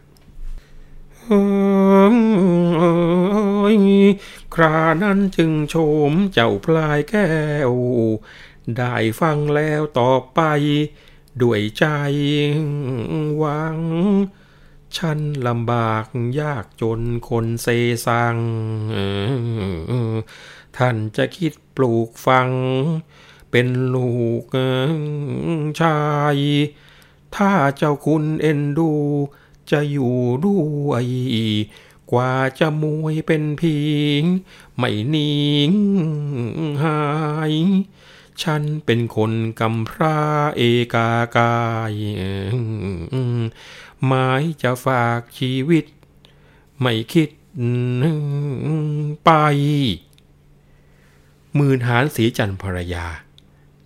[4.53, 5.75] ครานั้นจึงโฉ
[6.11, 7.27] มเจ้าพลายแก้
[7.69, 7.71] ว
[8.77, 10.39] ได้ฟังแล้วต่อไป
[11.41, 11.85] ด้วยใจ
[13.37, 13.79] หวัง
[14.97, 16.05] ฉันลำบาก
[16.39, 17.67] ยากจนคนเซ
[18.05, 18.37] ซัง
[20.77, 22.49] ท่านจะคิดปลูกฟัง
[23.51, 24.43] เป็นลูก
[25.79, 25.99] ชา
[26.35, 26.37] ย
[27.35, 28.91] ถ้าเจ้าคุณเอ็นดู
[29.71, 31.05] จะอยู่ด้วย
[32.11, 33.79] กว่าจะมวยเป็นพิ
[34.21, 34.23] ง
[34.77, 35.71] ไม่นิ่ง
[36.83, 37.01] หา
[37.51, 37.53] ย
[38.41, 40.19] ฉันเป็นคนกำพร้า
[40.57, 40.61] เอ
[40.93, 41.55] กากา
[41.91, 41.93] ย
[44.05, 45.85] หมายจะฝากชีวิต
[46.81, 47.29] ไม่คิด
[49.25, 49.29] ไป
[51.57, 53.05] มืนหานสีจันภรรยา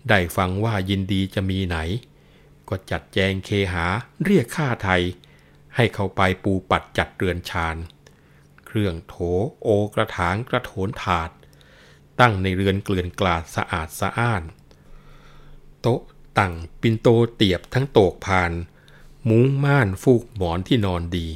[0.10, 1.78] ได้ฟังว่ายินดีจะมีไหน
[2.68, 3.86] ก็จัดแจงเคหา
[4.24, 5.04] เรียกข้าไทย
[5.76, 7.78] ให้เขาไปปูปัดจัดเรือนชาน
[8.66, 9.16] เครื่องโถ
[9.64, 11.30] โอกระถางกระโถนถาด
[12.20, 14.44] ตั้งในเรือนเกลื่อนกลาดสะอาดสะอ้าน
[15.82, 16.02] โต๊ะ
[16.40, 18.52] ตั้งปินโตเตียบทั้งโตกพาน
[19.30, 21.28] มุ้งม่านฟูกหมอนที่นอนดี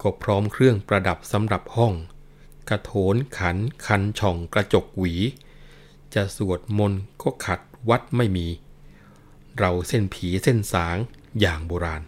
[0.00, 1.94] ก็พร้อมเครื่องประดับสำหรับห้อง
[2.68, 5.14] กระโถนขันคันช่องกระจกหวี
[6.14, 8.46] จะสวดมนต์ก็ขัดวัดไม่มี
[9.58, 10.96] เราเส้นผีเส้นสาง
[11.40, 12.02] อย่างโบราณ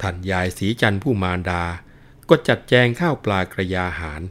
[0.00, 1.62] ท่านยายสีจันผู้มารดา
[2.28, 4.22] ก็จัดแจงข้าวปลากระยาหาร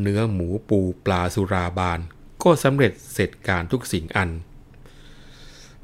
[0.00, 2.00] เนื้อหมูปูปลาสุราบาน
[2.42, 4.30] ก็สำเร็จเสร็จการทุกสิ่งอัน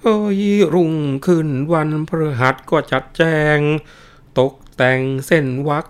[0.03, 0.41] เอ้ย
[0.75, 0.93] รุ่ง
[1.27, 3.23] ขึ้นวันพฤหัสก็จัดแจ
[3.57, 3.59] ง
[4.39, 5.87] ตกแต่งเส้นวัก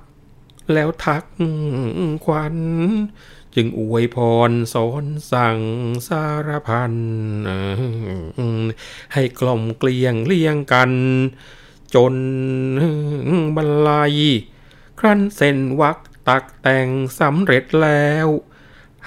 [0.73, 1.25] แล้วทัก
[2.25, 2.57] ควัน
[3.55, 4.17] จึงอวยพ
[4.49, 5.59] รสอนสั่ง
[6.09, 6.95] สารพัน
[9.13, 10.91] ให้กล่อมเกลียงเลี้ยงกัน
[11.95, 12.15] จน
[13.57, 14.15] บรรลัย
[14.99, 16.89] ครั้นเส้นวัก ตักแต่ง
[17.21, 18.29] สำเร็จแล้ว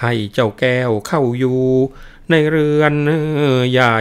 [0.01, 1.61] ให้เจ้าแก้วเข้าอยู่
[2.29, 2.93] ในเรือน
[3.71, 3.99] ใหญ่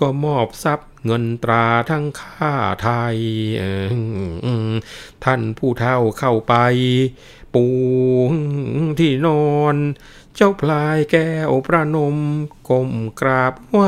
[0.00, 3.18] ก็มอบทรัพย์เงินตราทั้งค่าไทย
[5.24, 6.54] ท่านผู้เฒ่าเข้าไป
[7.54, 7.66] ปู
[8.98, 9.76] ที่นอน
[10.36, 12.16] เจ้าพลายแก้วประนม
[12.68, 12.90] ก้ม
[13.20, 13.80] กราบไหว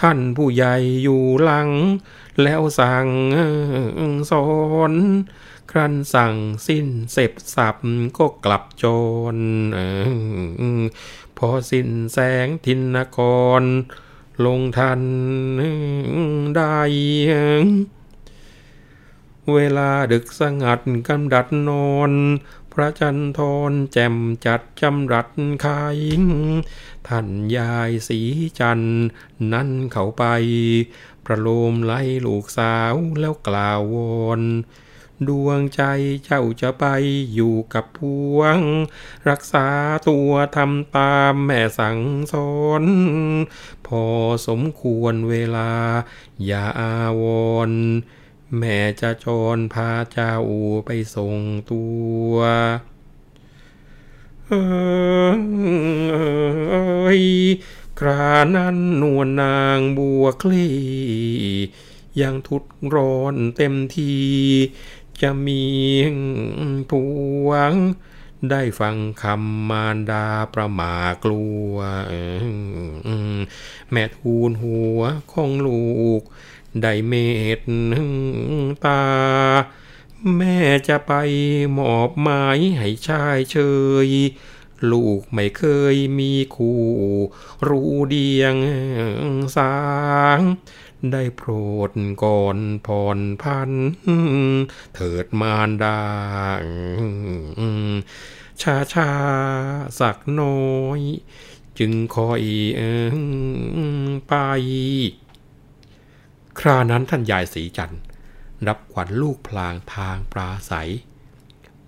[0.00, 1.70] ท่านผู้ใหญ่อยู่หลัง
[2.42, 3.08] แล้วสั่ง
[4.30, 4.48] สอ
[4.90, 4.92] น
[5.70, 6.34] ครั้นสั่ง
[6.66, 7.76] สิ้นเสพสับ
[8.18, 8.84] ก็กลับโจ
[9.34, 9.36] ร
[11.36, 13.18] พอสิ้นแสงทินก
[13.60, 13.64] ร
[14.44, 15.02] ลงทัน
[16.56, 16.78] ได้
[19.54, 22.12] เวลาดึกสงัดกำดัดนอน
[22.72, 23.40] พระจันท
[23.70, 25.28] รแจ่มจัดจำรัด
[25.64, 25.98] คาย
[27.08, 28.20] ท่านยายสี
[28.58, 28.80] จัน
[29.52, 30.24] นั่นเข้าไป
[31.24, 34.42] ประโลมไล่ลูกสาวแล้วกล่าววอน
[35.28, 35.82] ดวงใจ
[36.24, 36.84] เจ้าจะไป
[37.34, 38.00] อยู่กับพ
[38.36, 38.58] วง
[39.28, 39.66] รักษา
[40.08, 42.00] ตัวทำตามแม่สั่ง
[42.32, 42.52] สอ
[42.82, 42.84] น
[43.86, 44.04] พอ
[44.46, 45.72] สมควรเวลา
[46.44, 47.24] อย่าอาว
[47.68, 47.70] ร
[48.58, 50.34] แม่จะจรพาเจ้า
[50.86, 51.38] ไปส่ง
[51.70, 51.82] ตั
[52.30, 52.34] ว
[54.48, 57.22] เอ้ย
[57.98, 60.66] ครานั้นนวลนางบัวคลี
[62.20, 62.62] ยังทุด
[62.94, 64.14] ร้อนเต็มที
[65.22, 65.64] จะมี
[66.90, 66.92] ผ
[67.46, 67.72] วง
[68.50, 70.94] ได้ฟังคำมารดาประมา
[71.24, 71.74] กลัว
[73.90, 75.00] แม่ทูลหัว
[75.32, 75.86] ของลู
[76.18, 76.20] ก
[76.82, 77.14] ได้เม
[77.58, 77.60] ต
[78.84, 79.02] ตา
[80.36, 80.58] แม่
[80.88, 81.12] จะไป
[81.72, 82.44] หมอบไม้
[82.76, 83.56] ให้ชายเช
[84.06, 84.10] ย
[84.92, 85.64] ลูกไม่เค
[85.94, 86.80] ยมีคู่
[87.68, 88.56] รู้เดียง
[89.56, 89.76] สา
[90.38, 90.40] ง
[91.12, 91.50] ได้โปร
[91.88, 91.90] ด
[92.24, 93.70] ก่อนผ่อนพัน
[94.94, 95.98] เถิดมารดา
[98.62, 99.10] ชาชา
[100.00, 101.00] สักน้อย
[101.78, 102.42] จึงคอย
[104.28, 104.34] ไป
[106.58, 108.02] ครานั้นท่านยายสีจันทร์
[108.66, 110.90] รับขวัญลูกพลางทางปราศัย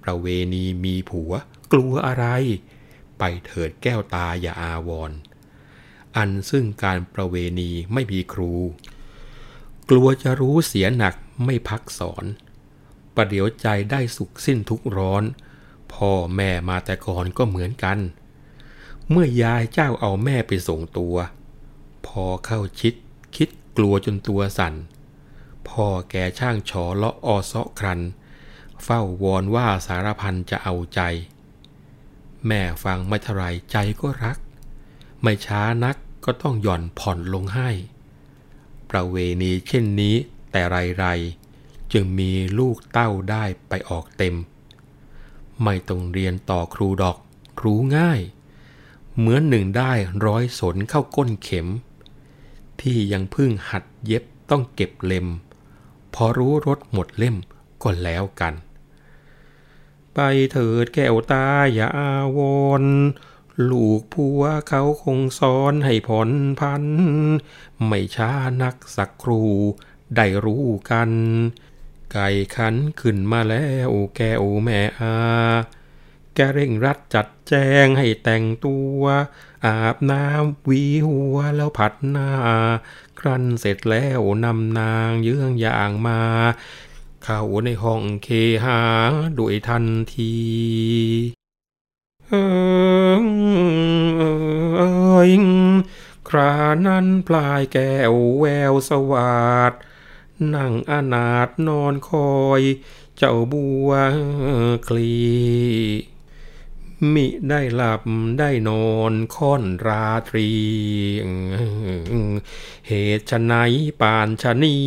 [0.03, 1.33] ประเวณีมีผัว
[1.73, 2.27] กลัวอะไร
[3.19, 5.13] ไปเถิดแก้วตาอย่าอาวร
[6.17, 8.53] อันซึ่งการประเวณีไม่มีครู
[9.91, 11.15] กลัวจะรู้เสียหนัก
[11.45, 12.25] ไม่พักสอน
[13.15, 15.25] ประเดี๋ยวใจได้สุขสิ้นทุกร้อน
[15.93, 17.99] พ่อแม่มาแต่ก่อนก็เหมือนกัน
[19.11, 21.17] เมื่อยายเจ้าเอาแม่ไปส่งตัว
[22.07, 22.95] พอเข้าชิด
[23.37, 24.75] คิดกลัวจนตัวสั่น
[25.69, 28.01] พ่อแกช่างฉอเลาะอซาะครัน
[28.85, 31.01] เฝ้าวอนว่าสารพันจะเอาใจ
[32.47, 34.39] แม่ฟังไม่เท่าไรใจก็รัก
[35.23, 37.71] ไม่ช้านักก็ต้องหย่อนผ่อนลงให้
[38.91, 40.15] ประเวณีเช่นนี้
[40.51, 41.07] แต่ไรไร
[41.93, 44.35] จึงมีลูกเต้าได้ไปออกเต็ม
[45.63, 47.19] ไม่ต้องเรียนต่อครูดอก
[47.63, 48.21] รู้ง่าย
[49.17, 49.93] เหมือนหนึ่งได้
[50.27, 51.67] ร้อยสนเข้าก้นเข็ม
[52.81, 55.27] ที่ยังพึ่งหัดเย็บต้องเก็บเล็ม
[56.15, 57.37] พอรู้รถหมดเล่ม
[57.83, 58.55] ก็แล้วกัน
[60.15, 60.19] ไป
[60.53, 62.41] เถิดแก้วตาอย่าอาว
[62.83, 62.85] ร
[63.71, 66.31] ลูกผัวเขาคงสอนให้ผ่อน
[66.61, 66.85] พัน
[67.87, 68.31] ไม่ช้า
[68.63, 69.43] นักสักครู
[70.17, 71.11] ได้รู้กัน
[72.13, 75.15] ไก่ขันขึ้นมาแล้วแก้วแม่อา
[76.35, 77.55] แกเร่งรัดจัดแจ
[77.85, 79.01] งให้แต่งตัว
[79.67, 82.31] อาบน้ำวีหัวแล้วผัดหน้า
[83.19, 86.21] ครั้นเสร็จแล้วนำนางเยื่องอย่างมา
[87.25, 88.29] เข้าในห้องเค
[88.65, 88.81] หา
[89.39, 89.85] ด้วยทัน
[90.15, 91.38] ที
[92.31, 92.35] เอ
[95.29, 95.33] ย
[96.29, 96.55] ครา
[96.87, 99.73] นั้นปลายแก้วแววสวัสด
[100.55, 102.63] นั่งอนาถนอนคอย
[103.17, 103.91] เจ้าบัว
[104.87, 105.17] คลี
[107.15, 108.03] มิได้หลับ
[108.39, 110.51] ได้นอนค่อนราตรี
[112.89, 113.55] เหตุชะไหน
[114.01, 114.77] ปานชะนี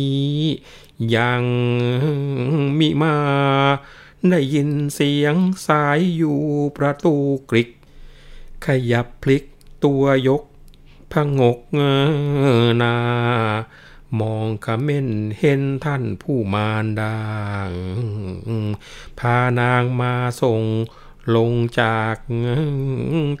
[1.14, 1.44] ยัง
[2.78, 3.16] มิมา
[4.30, 6.38] ได้ยินเสียงสายอยู่
[6.76, 7.16] ประตู
[7.50, 7.68] กริก
[8.64, 9.44] ขยับพลิก
[9.84, 10.42] ตัวยก
[11.12, 11.58] พงก
[12.82, 12.94] นา
[14.20, 15.08] มองขเม่น
[15.38, 17.16] เห็นท่านผู้มารดา
[19.18, 20.62] พานางมาส่ง
[21.36, 22.16] ลงจาก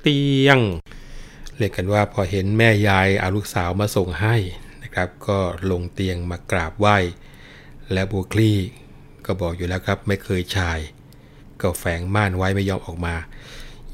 [0.02, 0.58] เตียง
[1.56, 4.36] เรียกกันว่าพอเห็นแม่ยายเอาลูกสาวมาส่งให้
[4.82, 5.38] นะครับ ก็
[5.70, 6.98] ลงเตียงมากราบไหว้
[7.92, 8.58] และบัวคลี่
[9.26, 10.78] ก็บอกอยู่แล้วครับไม่เคยชาย
[11.62, 13.14] ก็แฝงม่านไว้ไม่ยอมออกมา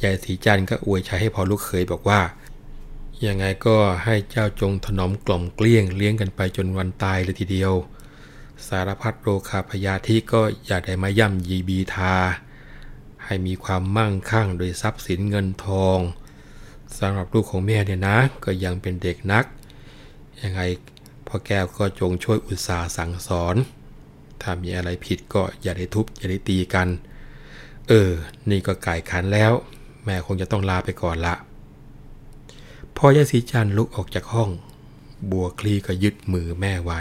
[0.02, 2.20] ยายสีจันก็อวยชัยให้พอลูกเคยบอกว่า
[3.26, 7.72] ยังไงก็ให้เจ้าจงถนอมกล่อมเกลี้ยงเลี้ยงกันไปจนวันตายเลยทีเดียว
[8.66, 12.14] สารพัดโรคาพยาธิก็อย่าได้มาย่ำยีบีทา
[13.24, 15.98] ให้มีความมั่งคั่งโดยทรัพย์สินเงินทอง
[16.98, 19.44] สำหรับลูกของแม่เนี่ยนะ ก็ยังเป็นเด็กนัก
[20.42, 20.60] ยังไง
[21.26, 23.56] พ่อแก้วก็จงช่วยอุตสาห์สั่งสอน
[24.42, 26.88] ถ้ามีอะไรผิดก็อย่าได้ทุบอย่าได้ตีกัน
[27.88, 28.10] เออ
[28.50, 29.52] นี่ก็ไก่ขันแล้ว
[30.04, 31.34] แม่คงจะต้องลาไปก่อนละ
[32.96, 34.50] พอยายสีจันลุกออกจากห้อง
[35.30, 37.00] บัวคลีก็ยึดมือแม่ไว้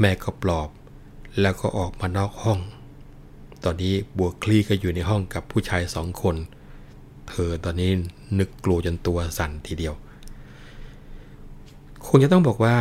[0.00, 0.68] แม่ก็ปลอบ
[1.40, 2.58] แล้วก็ออกมานอกห้อง
[3.64, 6.36] ตอนนี้บัวคลีก็อยู่ในห้องกับผู้ชายสองคน
[7.28, 7.90] เธอตอนนี้
[8.38, 9.94] นึกกลัวจนตัวสั่นทีเดียว
[12.06, 12.76] คงจะต้องบอกว่า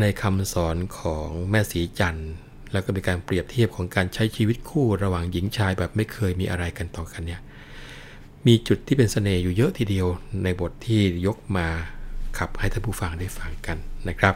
[0.00, 2.30] ในคำสอนของแม่สีจันทร์
[2.74, 7.40] แล้วก็เป็นการเปรียบเทียบของการใช้ชีวิตคู่ระหว่างหญิงชายแบบไม่เคยมีอะไรกันต่อกันเนี่ย
[8.46, 10.06] มีจุดที่เป็นสเสน่ห์อยู่เยอะทีเดียว
[10.44, 11.66] ในบทที่ยกมา
[12.38, 14.34] ขับให้ท่านผู้ฟังได้ฟังกันนะครับ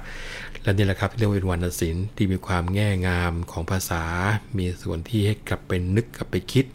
[0.63, 4.03] และนี่แหละครับเรียกว่าเป็นวรรณศิลป์ที่มีความแง่งามของภาษา
[4.57, 6.67] มีส่วนที่ให้กลับไปนึกกลับไปคิด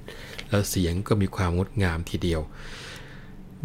[0.50, 2.42] แล้วเสียงก็มีความงดงามทีเดียว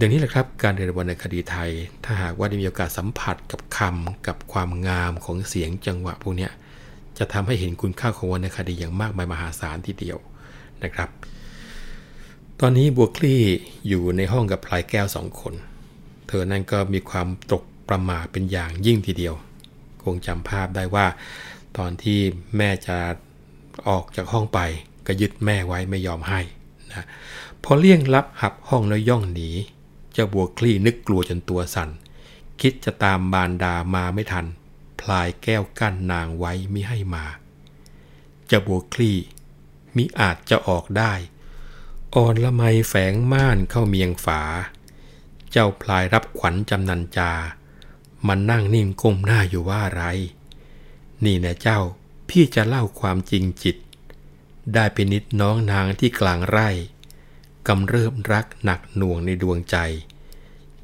[0.01, 1.71] ดังนี้แหละครับการเรียนวรรณคดีไทย
[2.05, 6.49] ถ้าหากว่าได้มีโอกาสสัมผัสกับคำกับความงามของเสียงจังหวะพวกนี้
[7.19, 10.19] จะทำให้เห็นคุณค่าของวรรณคดีอย่างมากมายมหาศาลทีเดียว
[10.85, 11.11] นะครับ
[12.61, 13.43] ตอนนี้บัวคลี่
[13.89, 15.55] อยู่ในห้องกับพลายแก้วสองคน
[16.29, 19.35] เธอนั่นก็มีความตกประมาเป็นอย่างยิ่งทีเดียว
[20.03, 21.07] คงจำภาพได้ว่า
[21.77, 22.19] ตอนที่
[22.57, 22.97] แม่จะ
[23.89, 24.61] ออกจากห้องไป
[25.07, 26.41] ก็ยึดแม่ไว้ไม่ยอมให้
[26.93, 27.07] นะ
[27.65, 29.51] พอเลี่ยงลับหับห้องแล้วย่องหนี
[30.13, 31.89] เจ้าบัวคลี่นึกกลัวจนตัวสัน่น
[32.61, 34.47] คิดจะตามบานดามาไม่ทัน
[35.01, 37.25] พลายแก้วกั้นนางไว้ไม่ให้มา
[38.51, 39.19] จ้าบัวคลี่
[39.97, 41.13] มิอาจจะออกได้
[42.15, 44.43] อ่อนละไมแฝงม่านเข้าเมียงฝา
[45.51, 47.33] เจ้าพลายรับขวัญจำนันจา
[48.27, 50.03] มันนั่งนิ่งก้มหน้าอยู่ว่าไร
[51.25, 51.81] นี่นะเจ้า
[52.29, 53.77] พี่จะเล่าความจริงจิต
[54.75, 56.69] ได้เป็นนิดน้องนางที่กลางไร่
[57.69, 59.77] กำเริบรักหนักหน่วงในดวงใจ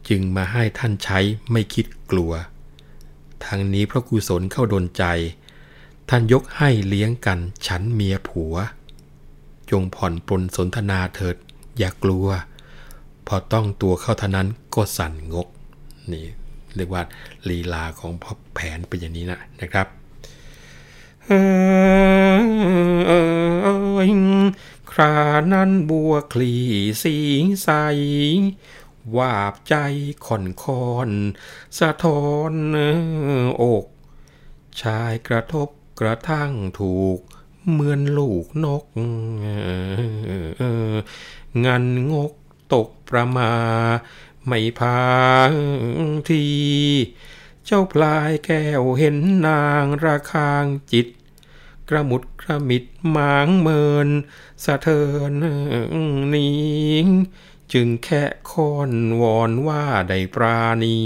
[0.08, 1.18] จึงมาให้ท่านใช้
[1.50, 2.32] ไม่คิดกลัว
[3.46, 5.04] ทางนี้เพราะกุศลเข้าดนใจ
[6.08, 8.54] ท่านยกให้เลี้ยงกันฉันเมียผัว
[9.70, 11.36] จงผ่อนปลนสนทนาเถิด
[11.78, 12.26] อย่ากลัว
[13.26, 15.48] พอต้องตัวเข้าเท่านั้นก็สั่นงก
[16.12, 16.24] นี่
[16.76, 17.02] เรียกว่า
[17.48, 19.86] ลีลาของพ่อแผนเป็นอย่างนี้นะนะครับ
[21.26, 21.30] เอ
[24.06, 24.10] ย
[24.90, 25.14] ครา
[25.52, 26.54] นั้นบัวคลี
[27.02, 27.16] สี
[27.62, 27.68] ใส
[29.16, 29.74] วาบใจ
[30.26, 31.10] คอนคอน
[31.78, 32.52] สะท้อน
[33.62, 33.86] อก
[34.82, 35.68] ชายกระทบ
[36.00, 37.18] กระทั่งถูก
[37.70, 38.84] เหมือนลูกนก
[41.64, 42.32] งันงก
[42.72, 43.52] ตกประมา
[44.46, 45.00] ไม่พา
[46.28, 46.44] ที
[47.64, 51.08] เจ้าพลายแก้วเห็นนางระคางจิต
[51.88, 54.08] กระมุดกระมิดหมางเมิน
[54.64, 55.32] สะเทิน
[56.34, 56.50] นิ
[57.04, 57.06] ง
[57.74, 60.98] จึงแค่ค้อนวอนว่าได้ปราณี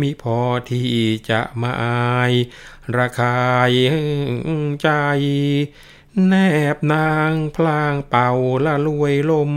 [0.00, 0.92] มิพอที่
[1.30, 2.32] จะมาอาย
[2.96, 3.72] ระคาย
[4.82, 4.88] ใจ
[6.26, 6.34] แน
[6.74, 8.30] บนางพลางเป่า
[8.64, 9.52] ละลวยลม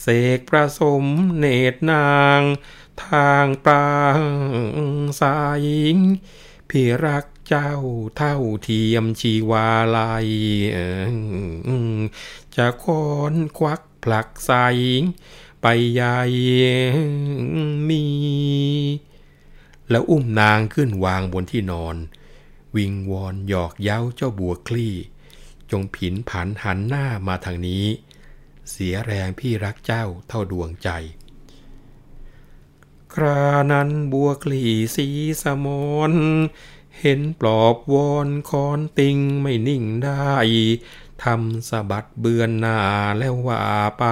[0.00, 1.04] เสกประสม
[1.38, 2.40] เนตรนาง
[3.04, 4.20] ทางปราง
[5.20, 5.64] สาย
[6.68, 7.74] พี่รักเจ้า
[8.16, 10.28] เท่าเทียมชีวาลัย
[12.56, 14.52] จะค้อนควัก ผลักใส
[15.62, 16.18] ไปใหญ่
[17.88, 18.04] มี
[19.90, 21.96] แล้วอุ้มนางขึ้นวางบนที่นอน
[22.76, 24.94] วิงวอนหยอกเย้าเจ้าบัวคลี่
[25.70, 27.86] จงผินผันหันหน้ามาทางนี้
[28.70, 30.88] เสียแรงพี่รักเจ้าเท่าดวงใจ
[33.14, 35.06] ครานั้นบัวคลี่สี
[35.42, 35.66] สม
[36.10, 36.12] น
[37.00, 40.34] เห็นปลอบวอนคอนติงไม่นิ่งได้
[41.24, 42.78] ทำสะบัดเบือนหน้า
[43.18, 43.62] แล้วว่า
[43.98, 44.04] ไป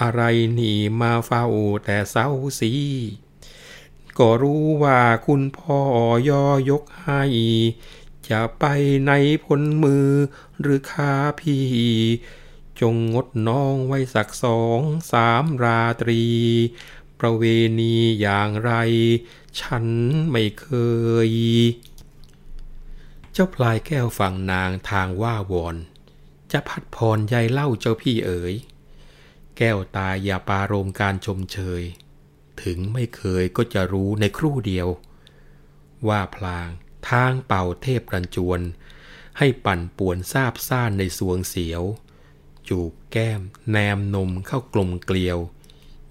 [0.00, 0.22] อะไร
[0.54, 1.46] หนีมาเฝ้า
[1.84, 2.28] แต่เศร้า
[2.60, 2.72] สี
[4.18, 5.78] ก็รู้ว่าคุณพ่อ
[6.28, 7.22] ยอยกให้
[8.30, 8.64] จะไป
[9.06, 9.12] ใน
[9.44, 10.08] พลมือ
[10.60, 11.66] หรือคาพี่
[12.80, 14.80] จงงดน้องไว้สักสอง
[15.12, 16.24] สามราตรี
[17.18, 17.44] ประเว
[17.80, 18.72] ณีอย่างไร
[19.60, 19.86] ฉัน
[20.30, 20.68] ไม่เค
[21.28, 21.30] ย
[23.32, 25.76] เจ้าพลายแก้วฝั่งนางทางว่าวอน
[26.54, 28.54] จะพัดพรยายเล่าเจ้าพี่เอ๋ย
[29.56, 31.82] แก้วตาอย่าปารมการชมเชย
[32.62, 34.88] ถึงไม่เคยก็จะรู้ในครู่เดียว
[36.08, 36.68] ว่าพลาง
[37.10, 38.60] ทางเป่าเทพรันจวน
[39.38, 41.82] ให้ปั่นป่วนซาบซ่านในสวงเสียว
[42.68, 43.40] จูบแก้ม
[43.70, 45.38] แนมนมเข้ากลมเกลียว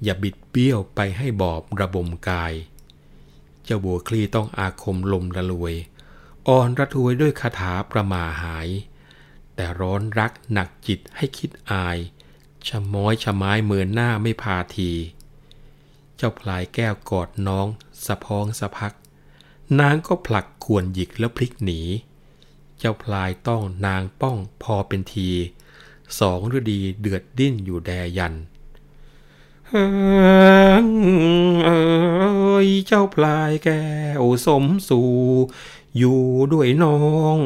[0.04, 2.54] อย่าบิดเบี้ยวไปให้บอบระบมกาย
[3.64, 5.76] เจ้าบัวคลีต้องอาคมลมระลวย
[6.48, 8.70] อ่อนระทวยด้วยคาถาประมาหาย
[9.56, 11.97] แต่ร้อนรักหนักจิตให้คิดอาย
[12.68, 14.91] ชะม้อยชะไม้เมือนหน้าไม่พาที
[16.18, 17.68] เจ้าพลายแก้วกอดน้อง
[18.06, 18.93] สะพองสะพัก
[19.80, 21.82] นางก็ผลักขวนหยิกแล้วพลิกหนี
[22.80, 25.30] เจ้าพลายต้องนางป้องพอเป็นที
[26.20, 28.34] สองฤดีเดือดดิ้นอยู่แดยัน
[29.70, 33.84] เอ้ยเจ้าพลายแก้
[34.22, 35.12] วสมสู่
[35.97, 36.22] อยู่
[36.54, 36.97] ด้วยน้อ
[37.36, 37.38] ง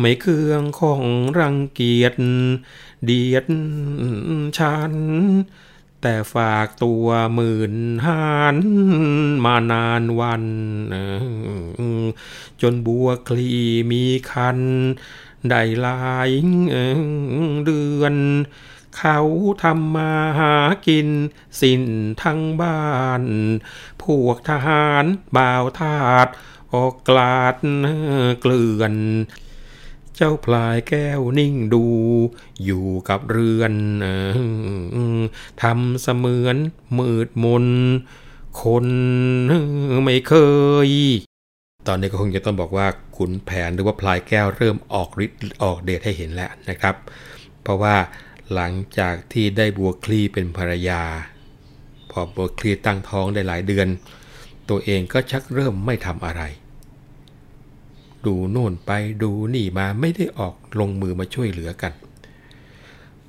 [0.00, 1.04] ไม่เครื่องของ
[1.38, 2.14] รังเกียจ
[3.04, 3.46] เดียด
[4.58, 4.92] ฉัน
[6.02, 7.74] แต่ฝากตัวหมื่น
[8.06, 8.56] หาน
[9.44, 10.44] มานานวัน
[12.60, 13.50] จนบัวคลี
[13.90, 14.58] มีคัน
[15.48, 16.30] ได้หลาย
[17.64, 18.14] เดือน
[18.96, 19.20] เขา
[19.62, 20.54] ทำมาหา
[20.86, 21.08] กิน
[21.60, 21.82] สิ้น
[22.22, 22.88] ทั้งบ้า
[23.20, 23.22] น
[24.02, 25.04] พวกทหาร
[25.36, 26.28] บ่าวทาด
[26.72, 27.56] ออกกลาด
[28.40, 28.94] เกลื่อน
[30.20, 31.84] เจ้าพลายแก้วนิ่งดู
[32.64, 33.74] อยู่กับเรือน
[35.62, 36.56] ทำเสมือน
[36.98, 37.66] มืดมน
[38.62, 38.86] คน
[40.04, 40.32] ไม่เค
[40.88, 40.90] ย
[41.88, 46.94] ตอนนี้ก็คงจะต้องบอกว่าขุนแผนหรือว่าพลายแก้วเริ่มออกฤทธิ์ออกเดชให้เห็นแล้วนะครับ
[47.62, 47.96] เพราะว่า
[48.54, 51.02] หลังจากที่ได้บัวคลีเป็นภรรยา
[52.10, 53.88] พอบัวคลีตั้งท้องได้หลายเดือน
[54.70, 56.42] ตัวเองก็ชักเริ่มไม่ทำอะไร
[58.26, 58.90] ดูโน่นไป
[59.22, 61.92] ดูนี่มาไม่ได้ออกลงมือมาช่วยเหลือกัน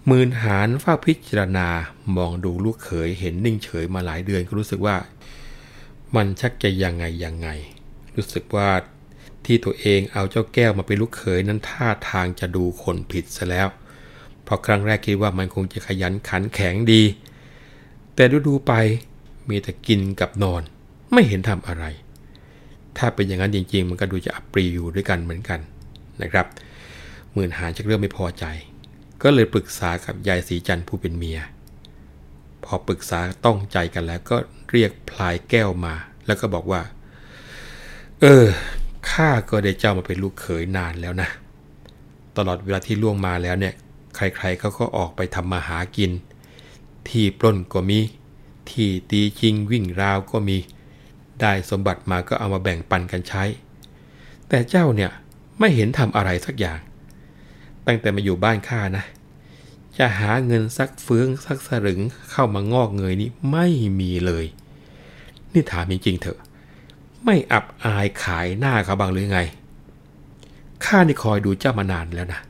[0.10, 1.68] มื่นหารฝ้าพิจารณา
[2.18, 4.96] มองดูลูกเขยเห็นนิ่งเฉยมาหลายเดือนก็รู้สึกว่า
[6.16, 7.50] มันชักจะยังไงยังไง
[8.16, 8.70] รู้สึกว่า
[9.46, 13.68] ที่ตัวเองเอาเจ้าแก้วมาเป็นลูกเขยนั้นท่าทางจะดูคนผิดซะแล้ว
[14.44, 17.04] เพราะครั้งแรกคิดว่ามันคงจะขยันขันแข็งดี
[18.16, 18.74] แต่ดูดูไป
[19.50, 20.62] มีแต่กินกับนอน
[21.14, 21.86] ไม่เห็นทำอะไร
[23.00, 25.60] ถ้าเป็นอย่างนั้นจริง ๆ มันก็ดูจะอับปรีอยู่ด้วยกันเหมือนกัน
[26.22, 26.46] นะครับ
[27.34, 28.46] หมื่นหานชักเริ่มไม่พอใจ
[29.24, 31.40] ก็เลยปรึกษากับยายสีจันทร์ผู้เป็นเมีย
[32.64, 34.38] พอปรึกษาต้องใจกันแล้วก็
[34.72, 35.94] เรียกพลายแก้วมา
[36.26, 36.82] แล้วก็บอกว่า
[38.22, 38.46] เออ
[39.12, 41.30] ข้าก็ได้เจ้ามาเป็นลูกเขยนานแล้วนะ
[42.38, 43.74] ตลอดเวลาที่ล่วงมาแล้วเนี่ย
[44.16, 46.12] ใครๆเขาก็ออกไปทำมาหากิน
[47.10, 48.00] ที่ปล้นก็มี
[48.72, 50.58] ที่ตีชิงวิ่งราวก็มี
[51.42, 53.44] ได้สมบัติมาก็เอามาแบ่งปันกันใช้
[54.50, 55.12] แต่เจ้าเนี่ย
[55.60, 56.80] ไม่เห็นทำอะไรสักอย่าง
[57.86, 59.06] ตั้งแต่มาอยู่บ้านข้านะ
[59.98, 62.00] จะหาเงินสักเฟื้องสักสลึง
[62.32, 63.68] เข้ามางอกเงยนี่ไม่
[64.00, 64.46] มีเลย
[65.54, 66.40] นี่ถามจริงๆเถอะ
[67.26, 69.42] ไม่อับอายขายหน้าเขาบางหรือไง
[70.86, 72.42] ข้านี่คอยดูเจ้ามานานแล้วนะ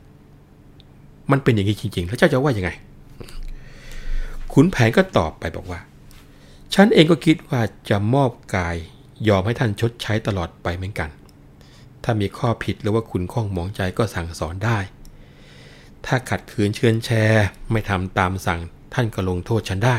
[1.30, 2.70] มันเป็นอย่างนี้จริงๆ แล้วเจ้าจะว่ายังไง
[4.52, 5.80] ขุนแผนก็ตอบไปบอกว่า
[6.74, 7.60] ฉันเองก็คิดว่า
[7.90, 8.76] จะมอบกาย
[9.28, 11.10] ยอมให้ท่านชดใช้ตลอดไปเหมือนกัน
[12.04, 14.78] ถ้ามีข้อผิดหรือว่าคุณข้องหมองใจก็สั่งสอนได้
[16.06, 18.60] ถ้าขัดขืนเชือนแชร์ไม่ทำตามสั่ง
[18.94, 19.96] ท่านก็ลงโทษฉันได้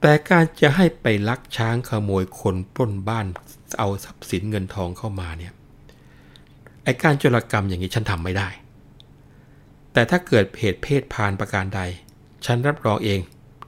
[0.00, 3.26] แต่การจะให้ไปลักช้างขโมยคนปล้นบ้าน
[3.78, 5.52] เอาทรัพย์สินเงินทองเข้ามาเนี่ย
[6.84, 8.48] ไอการโจรกรรมอย่างนี้ฉันทำไม่ได้
[9.92, 11.80] แต่ถ้าเกิดเหตุเพศพานประการใด
[12.46, 13.20] ฉันรับรองเอง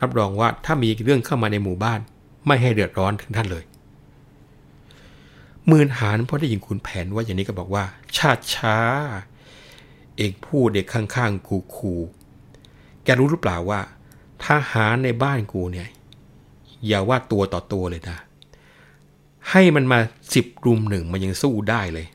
[0.02, 2.00] รับรองว่าถ้ามีเรื่องเข้ามาในหมู่บ้าน
[2.46, 3.64] ไม่ให้เดือดร้อนถึงท่านเลย
[5.68, 7.84] หมื่นหานพอได้ยินขุนแผนว่าอย่างนี้ก็บอกว่า
[8.16, 8.78] ชาติช้า
[10.16, 11.94] เอกพูดเด็กข้างๆกูคู
[13.04, 13.80] แกรู้หรือเปล่าว่า
[14.44, 15.88] ทหารในบ้านกูเนี่ย
[16.86, 18.18] อย่าว่าตัวต่อตัวเลยนะ
[19.50, 19.98] ให้มันมา
[20.34, 22.06] สิบรุมหนึ่งมันยังสู้ได้เลย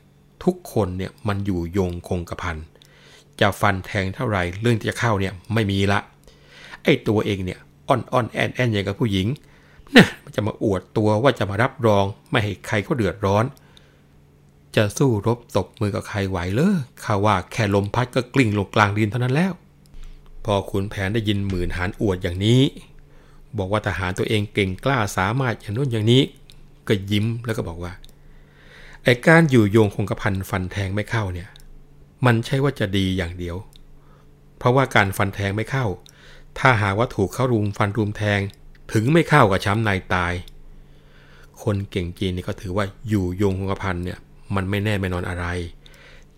[0.44, 2.56] ทุกคนเนี่ยมันอยู่ยงคงกระพัน
[3.40, 6.00] จะฟันแทงเท่าไรเรื่องที่จะเข้าเนี่ยไม่มีละ
[6.82, 9.26] ไอ้ตัวเองเนี่ย อ่อนอ่อนแอนแอนอย่างกับผู้หญิง
[9.96, 13.44] นะมันจะมาอวดตัวว่าจะมารับรองไม่ให้ใครเขาเดือดร้อน
[14.76, 19.52] จะสู้รบตบมือกับใครไหวเลยข้าว่าแค่ลมพัดก็กลิ้งลงกลางดินเท่านั้นแล้ว
[20.44, 22.60] พอขุนแผนได้ยินหมื่นหานอวดอย่างนี้
[23.58, 26.22] บอกว่าทหารตัวเองเก่งกล้าสามารถอย่างนู้นอย่างนี้
[26.88, 27.92] ก็ยิ้มแล้วก็บอกว่า
[29.04, 31.48] ไอ้การอยู่โยงคงกระพันฟันแทงไม่เข้าเนี่ย
[32.26, 33.56] มันใช่ว่าจะดีอย่างเดียว
[34.58, 35.86] เพราะว่าการฟันแทงไม่เข้า
[36.58, 38.40] ถ้าหากว่าถูกเขารุมฟันรุมแทง
[38.92, 40.32] ถึงไม่เข้ากับช้ำในตาย
[41.62, 44.18] คนเก่งจีนนี่ก็ถือว่าอยู่ยงคงกระพันเนี่ย
[44.54, 45.46] มันไม่แน่ไม่นอนอะไร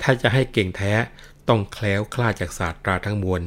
[0.00, 0.92] ถ้าจะให้เก่งแท้
[1.48, 3.42] ต้องแคล้วคลาดจากศาสตราทั้งมวล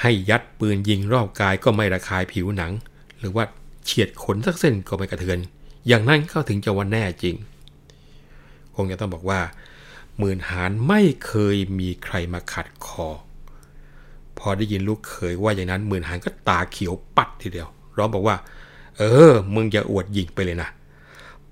[0.00, 2.72] ให้ยัดปืนยิงรอบกายก็ไม่ระคายผิวหนัง
[3.18, 3.44] หรือว่า
[3.84, 5.38] เฉียดขนสักเส้นก็ไม่กระเทือน
[5.86, 7.36] อย่างนั้นเขาถึงจะว่าแน่จริง
[8.74, 9.40] คงจะต้องบอกว่า
[10.18, 13.08] หมื่นหานไม่เคยมีใครมาขัดคอ
[14.46, 17.68] พอได้ยินลูกเขยว่าอย่างนั้นหมื่นหานก็ตาเขียวปัดทีเดียว
[17.98, 18.36] ร้องบอกว่า
[18.98, 20.68] เออ มึงอย่าอวดยิงไปเลยนะ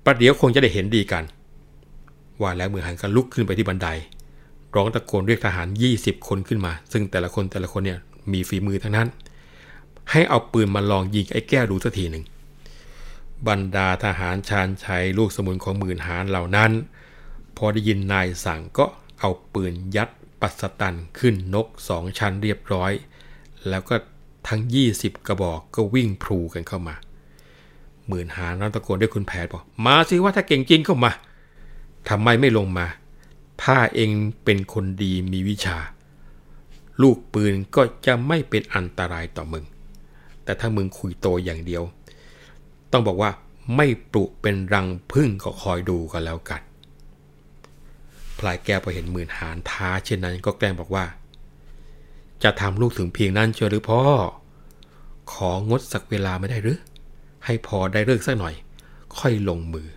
[0.03, 1.23] ประเดี๋ยวคงจะได้เห็นดีกัน
[2.41, 3.87] ว่าแล้วหมื่นหานก็ลุกขึ้นไปที่บันได
[4.75, 5.67] ร้องตะโกนเรียกทหาร
[5.97, 7.99] 20 คนขึ้นมา ซึ่งแต่ละคนแต่ละคนเนี่ย
[8.31, 9.07] มีฝีมือทั้งนั้น
[10.11, 12.23] ให้เอาปืนมาลองยิงไอ้แก้วดูสักทีหนึ่ง
[13.47, 16.71] บรรดาทหารชาญชัยลูกสมุนของหมื่นหานเหล่านั้น
[17.57, 18.85] พอได้ยินนายสั่งก็
[19.19, 20.09] เอาปืนยัด
[20.43, 22.91] ปัสตันขึ้นนกสองชั้นเรียบร้อย
[23.69, 23.95] แล้วก็
[24.47, 24.61] ทั้ง
[24.95, 26.95] 20 กระบอกก็วิ่งพลูกันเข้ามา
[28.07, 31.11] หมื่นหานร้องตะโกนด้วยคุณแผนบอกมาสิว่าถ้าเก่งจริงเข้ามา
[32.09, 32.87] ทำไมไม่ลงมา
[33.63, 34.11] ถ้าเอง
[34.43, 35.77] เป็นคนดีมีวิชา
[37.01, 39.65] ลูกปืนก็จะไม่เป็นอันตรายต่อมึง
[40.43, 41.83] แต่ถ้ามึงคุยโตอย่างเดียว
[42.91, 43.31] ต้องบอกว่า
[43.75, 46.61] ไม่ปลุกเป็นรังพึ่งก็คอยดูกันแล้วกัน
[48.39, 51.05] พลายแก้วพอเห็นหมื่นหานท้า เช่นนั้นก็แกล้งบอกว่า
[52.43, 54.01] จะทำลูกถึงเพียงนั้นเชียวหรือพ่อ
[55.33, 56.79] ของดสักเวลาไม่ได้หรือ
[57.45, 58.53] ให้พอได้เลิกสักหน่อย
[59.17, 59.87] ค่อยลงมือ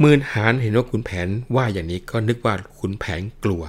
[0.00, 3.62] หมื่นหานเห็นว่าขุนแผนว่าอย่างนี้ก็นึกว่าขุนแผนกลัว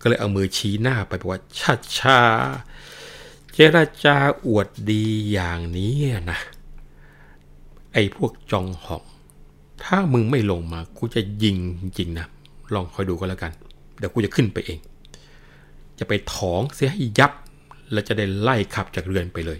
[0.00, 2.20] ก็เลยเอามือชี้หน้าไปบอกว่าชัดชา
[3.52, 4.16] เจรจา
[4.46, 5.94] อวดดีอย่างนี้
[6.30, 6.40] นะ
[7.92, 9.04] ไอ้พวกจองหอง
[9.84, 12.26] ถ้ามึงไม่ลงมากูจะยิงจริงๆนะ
[12.74, 13.52] ลองคอยดูก็แล้วกัน
[13.98, 14.78] เดี๋ยวกูจะขึ้นไปเอง
[15.98, 17.32] จะไปถองเสียให้ยับ
[17.92, 19.58] แล้วจะได้ไล่ขับจากเรือนไปเลย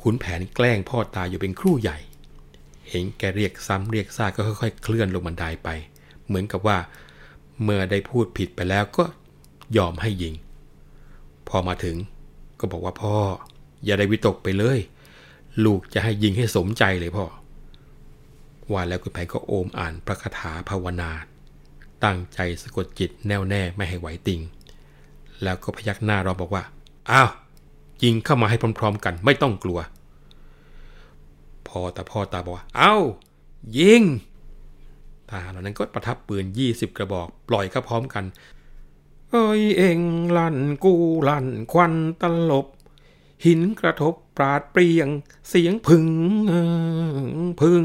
[0.00, 1.98] ขุนแผนแกล้งพ่อตาอยู่เป็นครู่ใหญ่
[2.88, 5.68] เห็นแกเรียกซ้ำเรียกซากก็ค่อยๆ เคลื่อนลงบันไดไป
[6.26, 6.78] เหมือนกับว่า
[7.62, 9.04] เมื่อได้พูดผิดไปแล้วก็
[9.76, 10.34] ยอมให้ยิง
[11.48, 11.96] พอมาถึง
[12.60, 13.14] ก็บอกว่าพ่อ
[13.84, 14.78] อย่าได้วิตกไปเลย
[15.64, 17.24] ลูกจะให้ยิงให้สมใจเลยพ่อ
[18.72, 21.10] ว่าแล้วคุณแผนก็โอมอ่านพระคาถาภาวนา
[22.04, 24.40] ตั้งใจสะกดจิตแน่วแน่ไม่ให้ไหวติง
[25.42, 26.62] แล้วก็พยักหน้าเรอบอกว่า
[27.10, 27.30] อ้าว
[28.02, 29.78] ยิงเข้ามาให้พร้อมๆกันไม่ต้องกลัว
[31.68, 32.96] พอแต่พ่อตาบอกว่า เอ้า
[33.78, 34.02] ยิง
[35.28, 38.24] ทหารเหล่านั้นก็ประทับปืน 20 กระบอก ปล่อยเข้าพร้อมกัน
[39.30, 39.98] เอ้ยเอง
[40.36, 40.94] ลั่นกู
[41.28, 42.66] ลั่นควันตลบ
[43.44, 45.08] หินกระทบปราดเปรียง
[45.48, 46.06] เสียงพึง
[46.48, 46.62] เอ่
[47.24, 47.28] อ
[47.60, 47.72] พึ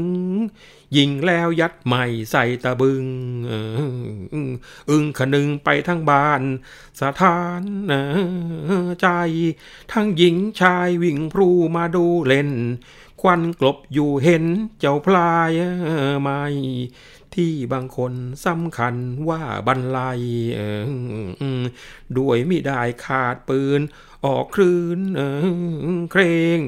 [0.96, 3.04] ยิงแล้วยัดใหม่ใส่ตะบึง
[3.50, 4.42] อ่อ
[4.90, 6.42] อึงขนึงไปทั้งบ้าน
[7.00, 7.62] สถาน
[9.00, 9.08] ใจ
[9.92, 12.50] ทั้งหญิงชายวิ่งพรูมาดูเล่น
[13.20, 14.44] ควันกลบอยู่เห็น
[14.78, 15.50] เจ้าพลาย
[16.22, 16.42] ไม่
[17.34, 18.12] ที่บางคน
[18.44, 18.94] สำคัญ
[19.28, 20.20] ว่าบรรลัย
[22.16, 23.80] ด้วยมิได้ขาดปืน
[24.24, 25.00] ออกคลื่น
[26.12, 26.22] เคร
[26.56, 26.58] ง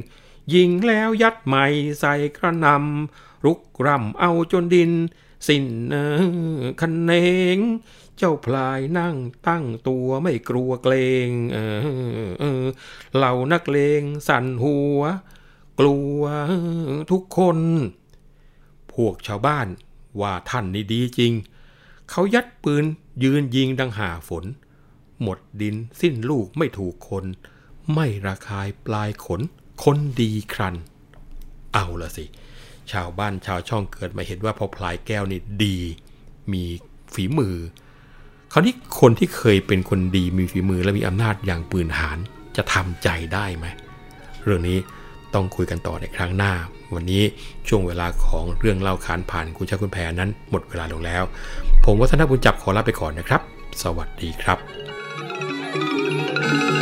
[0.55, 1.67] ยิงแล้วยัดใหม่
[2.01, 4.93] ใส่กระนำ รุกร่ำเอาจนดิน
[5.49, 5.65] สิ้น
[6.81, 7.13] คันเน
[7.57, 7.59] ง
[8.17, 9.17] เจ้าพลายนั่ง
[9.49, 10.95] ตั้งตัวไม่กลัวเกร
[11.27, 12.65] งเออเออ
[13.17, 15.01] เหล่านักเลงสั่นหัว
[15.81, 16.21] กลัว
[17.11, 17.59] ทุกคน
[18.93, 19.67] พวกชาวบ้าน
[20.21, 21.33] ว่าท่านนี่ดีจริง
[22.11, 22.85] เขายัดปืน
[23.25, 24.45] ยืนยิงดังหาฝน
[25.23, 27.25] หมดดินสิ้นลูกไม่ถูกคน
[27.95, 29.41] ไม่ระคายปลายขน
[29.85, 30.75] คนดีครัน
[31.75, 32.25] เอาละสิ
[32.93, 35.79] ชาวบ้านชาวช่องเกิดมาเห็นว่าพอพลายแก้วนี่ดี
[36.53, 36.65] มี
[37.15, 37.57] ฝีมือ
[38.53, 42.19] คราวนี้คนที่เคยเป็นคนดีมีฝีมือและมีอำนาจอย่างปืนหาร
[42.57, 43.67] จะทำใจได้ไหม
[44.45, 44.79] เรื่องนี้
[45.35, 46.53] ต้องคุยกันต่อในครั้งหน้า
[46.95, 47.23] วันนี้
[47.69, 51.23] ช่วงเวลาของเรื่องเล่าขานผ่านคุณชาคุณแพรนั้นหมดเวลาลงแล้ว
[51.85, 53.41] ผมวัฒนบุญจับขอลาไปก่อนนะครับ
[53.83, 54.59] สวัสดีครับ
[56.77, 56.78] เ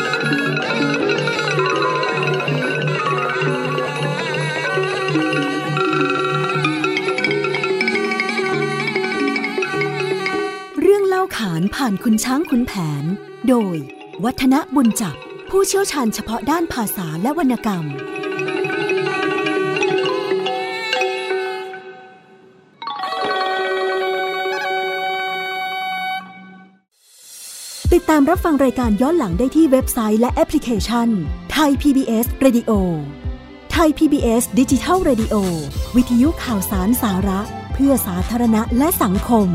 [11.57, 13.05] าขานผ่านคุณช้างคุณแผน
[13.49, 13.77] โดย
[14.25, 15.17] วัฒนบุญจับ
[15.51, 17.85] ผู้เชี่ยวชาญเฉพาะด้านภาษาและวรรณกรรม
[27.93, 31.09] ติดตามรับฟังรายการย้อนหลังได้ที่เว็บไซต์และแอปพลิเคชัน
[31.53, 32.71] ไทย PBS Radio
[33.73, 35.35] ไทย PBS ดิจิทัล Radio
[35.97, 37.41] วิทยุข่าวสารสาระ
[37.75, 39.49] เพื่อสาธารณะและสังคม